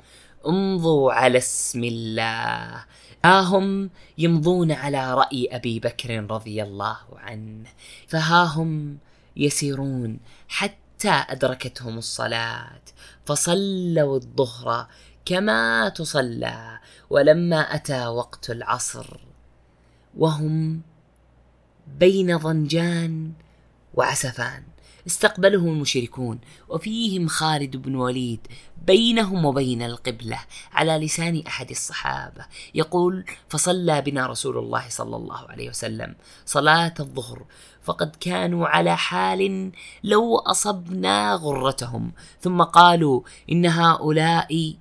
[0.47, 2.85] امضوا على اسم الله.
[3.25, 7.70] ها هم يمضون على رأي أبي بكر رضي الله عنه.
[8.09, 8.99] فها هم
[9.37, 10.18] يسيرون
[10.49, 12.83] حتى أدركتهم الصلاة
[13.27, 14.87] فصلوا الظهر
[15.25, 16.79] كما تصلى
[17.11, 19.16] ولما أتى وقت العصر
[20.18, 20.83] وهم
[21.99, 23.33] بين ضنجان
[23.95, 24.74] وعسفان.
[25.07, 26.38] استقبلهم المشركون
[26.68, 28.46] وفيهم خالد بن وليد
[28.86, 30.38] بينهم وبين القبلة
[30.72, 32.44] على لسان أحد الصحابة.
[32.74, 36.14] يقول فصلى بنا رسول الله صلى الله عليه وسلم
[36.46, 37.44] صلاة الظهر
[37.82, 39.72] فقد كانوا على حال
[40.05, 43.20] لو أصبنا غرتهم ثم قالوا
[43.52, 44.74] إن هؤلاء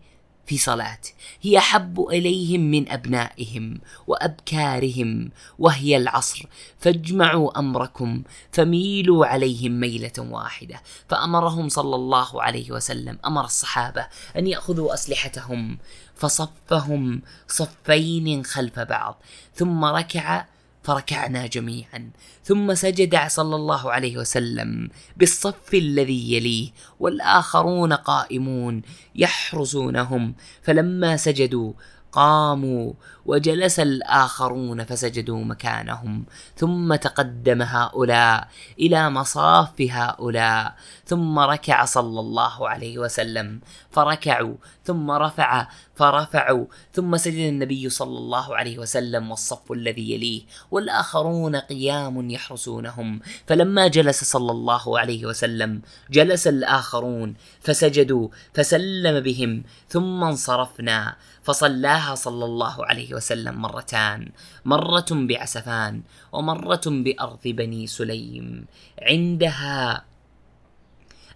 [0.46, 1.00] في صلاة
[1.42, 6.46] هي أحب إليهم من أبنائهم وأبكارهم وهي العصر.
[6.80, 10.82] فاجمعوا أمركم فميلوا عليهم ميلة واحدة.
[11.10, 15.78] فأمرهم صلى الله عليه وسلم أمر الصحابة أن يأخذوا أسلحتهم
[16.16, 19.22] فصفهم صفين خلف بعض.
[19.56, 20.46] ثم ركع
[20.84, 22.10] فركعنا جميعا
[22.44, 26.70] ثم سجد صلى الله عليه وسلم بالصف الذي يليه
[27.00, 28.82] والآخرون قائمون
[29.16, 30.36] يحرسونهم.
[30.62, 31.74] فلما سجدوا
[32.12, 32.94] قاموا
[33.26, 38.48] وجلس الآخرون فسجدوا مكانهم ثم تقدم هؤلاء
[38.80, 43.62] إلى مصاف هؤلاء ثم ركع صلى الله عليه وسلم
[43.92, 44.56] فركعوا
[44.86, 52.30] ثم رفع فرفعوا ثم سجد النبي صلى الله عليه وسلم والصف الذي يليه والآخرون قيام
[52.30, 53.20] يحرسونهم.
[53.48, 62.46] فلما جلس صلى الله عليه وسلم جلس الآخرون فسجدوا فسلم بهم ثم انصرفنا فصلاها صلى
[62.46, 64.32] الله عليه وسلم مرتان
[64.66, 66.02] مرة بعسفان
[66.32, 68.66] ومرة بأرض بني سليم.
[69.02, 70.06] عندها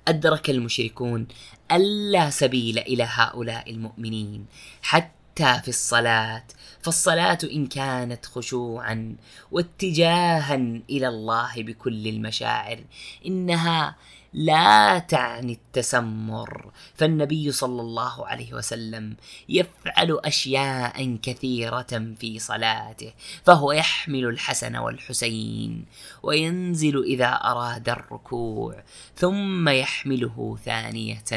[0.08, 1.28] أدرك المشركون
[1.72, 4.46] ألا سبيل إلى هؤلاء المؤمنين
[4.82, 6.44] حتى في الصلاة
[6.82, 9.16] فالصلاة إن كانت خشوعا
[9.52, 10.56] واتجاها
[10.90, 12.84] إلى الله بكل المشاعر
[13.26, 13.96] إنها
[14.38, 16.72] لا تعني التسمر.
[16.96, 19.16] فالنبي صلى الله عليه وسلم
[19.50, 23.14] يفعل أشياء كثيرة في صلاته
[23.46, 25.86] فهو يحمل الحسن والحسين
[26.24, 28.84] وينزل إذا أراد الركوع
[29.16, 31.32] ثم يحمله ثانية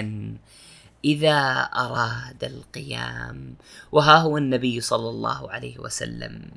[1.04, 1.40] إذا
[1.72, 3.54] أراد القيام.
[3.92, 6.50] وها هو النبي صلى الله عليه وسلم.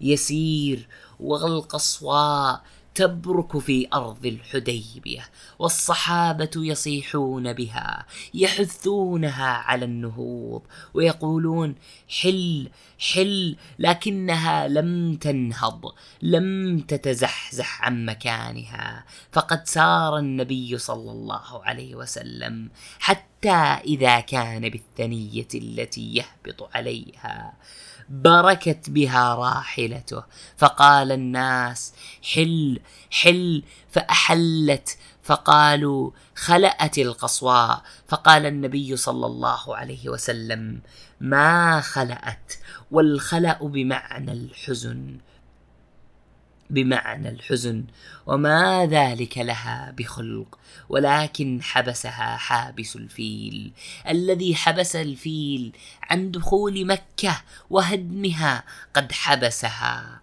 [0.00, 0.88] يسير
[1.20, 2.62] والقصواء
[2.98, 5.24] تبرك في أرض الحديبية
[5.58, 10.62] والصحابة يصيحون بها يحثونها على النهوض
[10.94, 11.74] ويقولون
[12.08, 12.68] حل
[12.98, 19.04] حل لكنها لم تنهض لم تتزحزح عن مكانها.
[19.32, 27.52] فقد سار النبي صلى الله عليه وسلم حتى إذا كان بالثنية التي يهبط عليها.
[28.10, 30.22] بركت بها راحلته.
[30.56, 31.92] فقال الناس
[32.34, 32.80] حل
[33.10, 33.62] حل.
[33.90, 34.98] فأحلت.
[35.22, 37.82] فقالوا خلأت القصواء.
[38.08, 40.80] فقال النبي صلى الله عليه وسلم
[41.20, 42.54] ما خلأت
[42.90, 45.18] والخلأ بمعنى الحزن.
[46.70, 47.84] بمعنى الحزن
[48.26, 50.58] وما ذلك لها بخلق
[50.88, 53.72] ولكن حبسها حابس الفيل.
[54.08, 58.64] الذي حبس الفيل عن دخول مكة وهدمها
[58.94, 60.20] قد حبسها.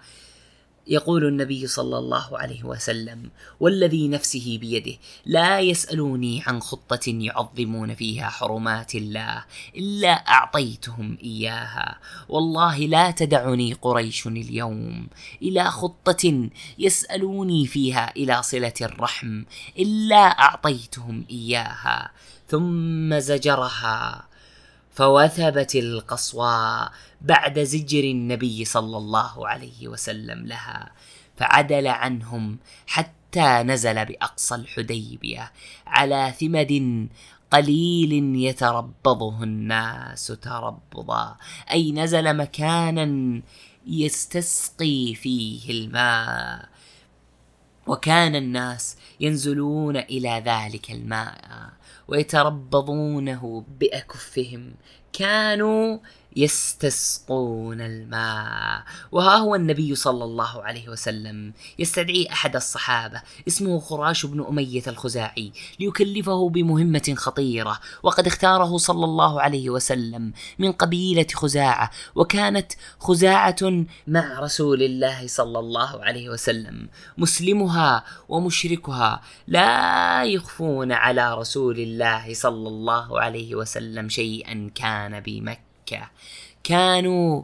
[0.87, 3.29] يقول النبي صلى الله عليه وسلم
[3.59, 11.99] والذي نفسه بيده لا يسألوني عن خطة يعظمون فيها حرمات الله إلا أعطيتهم إياها.
[12.29, 15.07] والله لا تدعني قريش اليوم
[15.41, 19.43] إلى خطة يسألوني فيها إلى صلة الرحم
[19.79, 22.11] إلا أعطيتهم إياها.
[22.47, 24.27] ثم زجرها
[24.95, 26.89] فوثبت القصوى
[27.21, 30.91] بعد زجر النبي صلى الله عليه وسلم لها
[31.37, 35.51] فعدل عنهم حتى نزل بأقصى الحديبية
[35.87, 37.07] على ثمد
[37.51, 41.37] قليل يتربضه الناس تربضا
[41.71, 43.41] أي نزل مكانا
[43.87, 46.69] يستسقي فيه الماء.
[47.87, 51.69] وكان الناس ينزلون إلى ذلك الماء.
[52.07, 54.75] ويتربضونه بأكفهم.
[55.13, 55.97] كانوا
[56.35, 58.83] يستسقون الماء.
[59.11, 65.51] وها هو النبي صلى الله عليه وسلم يستدعي أحد الصحابة اسمه خراش بن أمية الخزاعي
[65.79, 67.79] ليكلفه بمهمة خطيرة.
[68.03, 75.59] وقد اختاره صلى الله عليه وسلم من قبيلة خزاعة وكانت خزاعة مع رسول الله صلى
[75.59, 76.89] الله عليه وسلم.
[77.17, 85.64] مسلمها ومشركها لا يخفون على رسول الله صلى الله عليه وسلم شيئا كان بمكة.
[85.85, 86.09] مكة
[86.63, 87.43] كانوا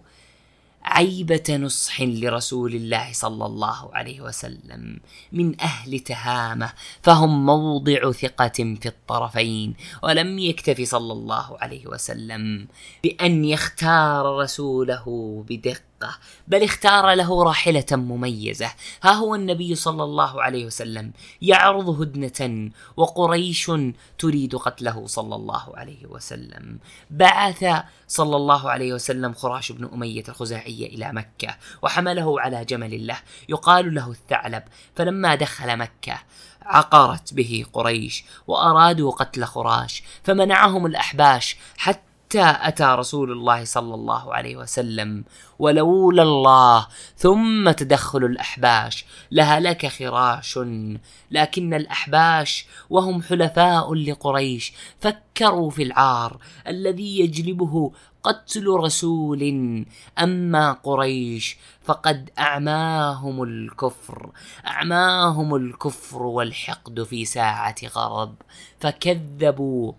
[0.83, 4.99] عيبة نصح لرسول الله صلى الله عليه وسلم
[5.31, 6.73] من أهل تهامة
[7.03, 9.73] فهم موضع ثقة في الطرفين
[10.03, 12.67] ولم يكتف صلى الله عليه وسلم
[13.03, 15.05] بأن يختار رسوله
[15.49, 18.71] بدقة الدقة بل اختار له راحلة مميزة.
[19.03, 23.71] ها هو النبي صلى الله عليه وسلم يعرض هدنة وقريش
[24.17, 26.79] تريد قتله صلى الله عليه وسلم.
[27.09, 27.65] بعث
[28.07, 33.17] صلى الله عليه وسلم خراش بن أمية الخزاعي إلى مكة وحمله على جمل له.
[33.49, 34.63] يقال له الثعلب.
[34.95, 36.17] فلما دخل مكة
[36.61, 44.33] عقرت به قريش وأرادوا قتل خراش فمنعهم الأحباش حتى حتى أتى رسول الله صلى الله
[44.33, 45.23] عليه وسلم
[45.59, 50.59] ولولا الله ثم تدخل الأحباش لهلك خراش
[51.31, 57.91] لكن الأحباش وهم حلفاء لقريش فكروا في العار الذي يجلبه
[58.23, 59.85] قتل رسول
[60.19, 64.29] أما قريش فقد أعماهم الكفر
[64.67, 68.35] أعماهم الكفر والحقد في ساعة غضب
[68.79, 69.93] فكذبوا.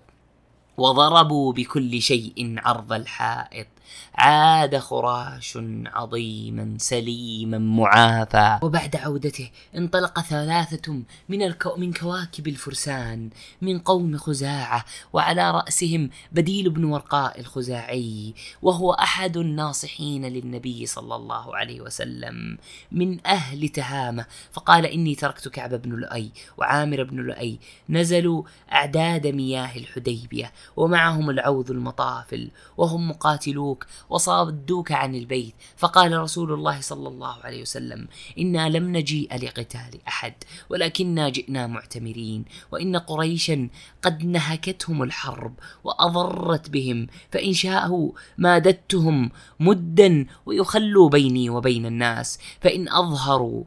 [0.77, 3.67] وضربوا بكل شيء عرض الحائط.
[4.15, 8.59] عاد خراش عظيما سليما معافى.
[8.63, 13.31] وبعد عودته انطلق ثلاثة من, الكو من كواكب الفرسان
[13.63, 21.57] من قوم خزاعة وعلى رأسهم بديل بن ورقاء الخزاعي وهو أحد الناصحين للنبي صلى الله
[21.57, 22.59] عليه وسلم
[22.93, 24.27] من أهل تهامة.
[24.53, 31.71] فقال إني تركت كعب بن لؤي وعامر بن لؤي نزلوا أعداد مياه الحديبية ومعهم العوذ
[31.71, 35.55] المطافل وهم مقاتلوك وصادوك عن البيت.
[35.77, 38.09] فقال رسول الله صلى الله عليه وسلم
[38.39, 40.35] إنا لم نجيء لقتال أحد
[40.71, 42.45] ولكننا جئنا معتمرين.
[42.73, 43.69] وإن قريشا
[44.03, 45.55] قد نهكتهم الحرب
[45.85, 49.31] وأضرت بهم فإن شاءوا مادتهم
[49.61, 52.39] مدا ويخلوا بيني وبين الناس.
[52.61, 53.65] فإن أظهروا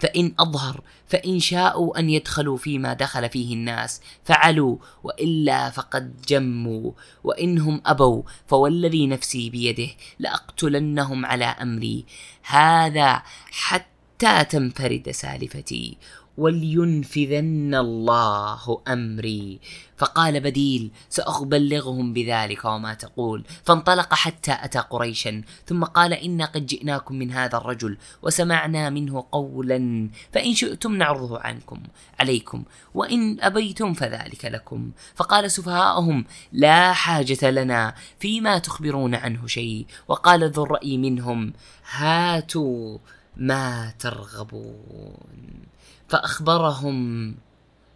[0.00, 6.92] فإن أظهر فإن شاءوا أن يدخلوا فيما دخل فيه الناس فعلوا وإلا فقد جموا
[7.24, 9.88] وإنهم أبوا فوالذي نفسي بيده
[10.18, 12.04] لأقتلنهم على أمري.
[12.42, 15.98] هذا حتى تنفرد سالفتي.
[16.42, 19.60] ولينفذن الله أمري.
[19.96, 23.44] فقال بديل سابلغهم بذلك وما تقول.
[23.64, 30.08] فانطلق حتى أتى قريشا ثم قال أنا قد جئناكم من هذا الرجل وسمعنا منه قولا
[30.32, 31.82] فإن شئتم نعرضه عنكم
[32.20, 32.64] عليكم
[32.94, 34.90] وإن أبيتم فذلك لكم.
[35.14, 39.86] فقال سفهاءهم لا حاجة لنا فيما تخبرون عنه شيء.
[40.08, 41.52] وقال ذو الرأي منهم
[41.90, 42.98] هاتوا
[43.36, 45.71] ما ترغبون.
[46.12, 47.34] فأخبرهم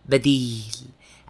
[0.07, 0.75] بديل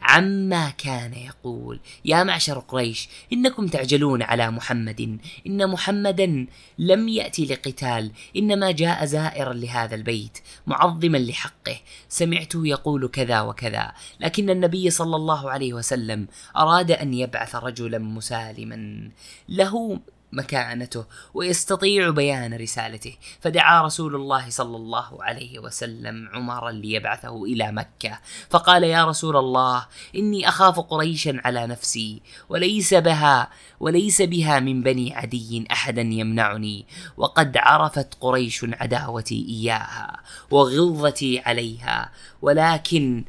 [0.03, 1.80] عما كان يقول.
[2.05, 5.18] يا معشر قريش إنكم تعجلون على محمد.
[5.47, 6.47] إن محمدا
[6.78, 11.76] لم يأتي لقتال إنما جاء زائرا لهذا البيت معظما لحقه.
[12.09, 19.11] سمعته يقول كذا وكذا لكن النبي صلى الله عليه وسلم أراد أن يبعث رجلا مسالما.
[19.49, 20.01] له
[20.33, 21.05] مكانته
[21.35, 23.14] ويستطيع بيان رسالته.
[23.41, 28.18] فدعا رسول الله صلى الله عليه وسلم عمرا ليبعثه إلى مكة.
[28.51, 33.51] فقال يا رسول الله إني أخاف قريشا على نفسي وليس بها
[33.81, 36.87] وليس بها من بني عدي احدا يمنعني.
[37.16, 40.20] وقد عرفت قريش عداوتي إياها
[40.51, 42.12] وغلظتي عليها
[42.43, 43.24] ولكن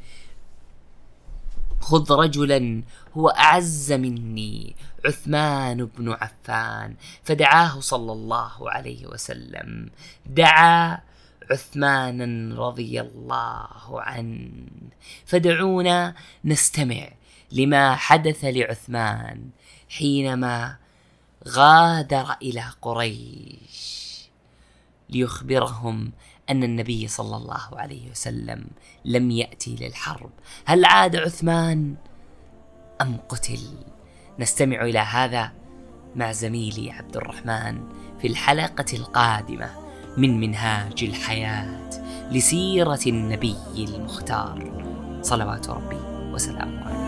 [1.80, 2.82] خذ رجلا
[3.16, 4.76] هو أعز مني.
[5.04, 6.94] عثمان بن عفان
[7.24, 9.90] فدعاه صلى الله عليه وسلم.
[10.26, 10.98] دعا
[11.50, 14.50] عثمانا رضي الله عنه.
[15.26, 17.08] فدعونا نستمع
[17.52, 19.50] لما حدث لعثمان
[19.88, 20.76] حينما
[21.48, 23.98] غادر إلى قريش.
[25.10, 26.12] ليخبرهم
[26.50, 28.66] أن النبي صلى الله عليه وسلم
[29.04, 30.30] لم يأتي للحرب.
[30.64, 31.94] هل عاد عثمان
[33.00, 33.60] أم قتل؟
[34.38, 35.52] نستمع إلى هذا
[36.16, 37.80] مع زميلي عبد الرحمن
[38.20, 39.70] في الحلقة القادمة
[40.16, 41.90] من منهاج الحياة
[42.32, 44.72] لسيرة النبي المختار.
[45.22, 47.07] صلوات ربي وسلامه عليه.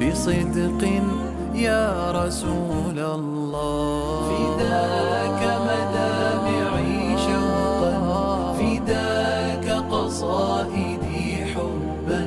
[0.00, 0.82] بصدق
[1.54, 4.28] يا رسول الله.
[4.30, 12.22] فداك مدامعي شوقا فداك قصائدي حبا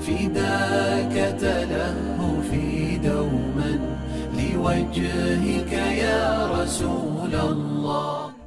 [0.00, 3.72] فداك تلهفي دوما
[4.38, 8.37] لوجهك يا رسول الله.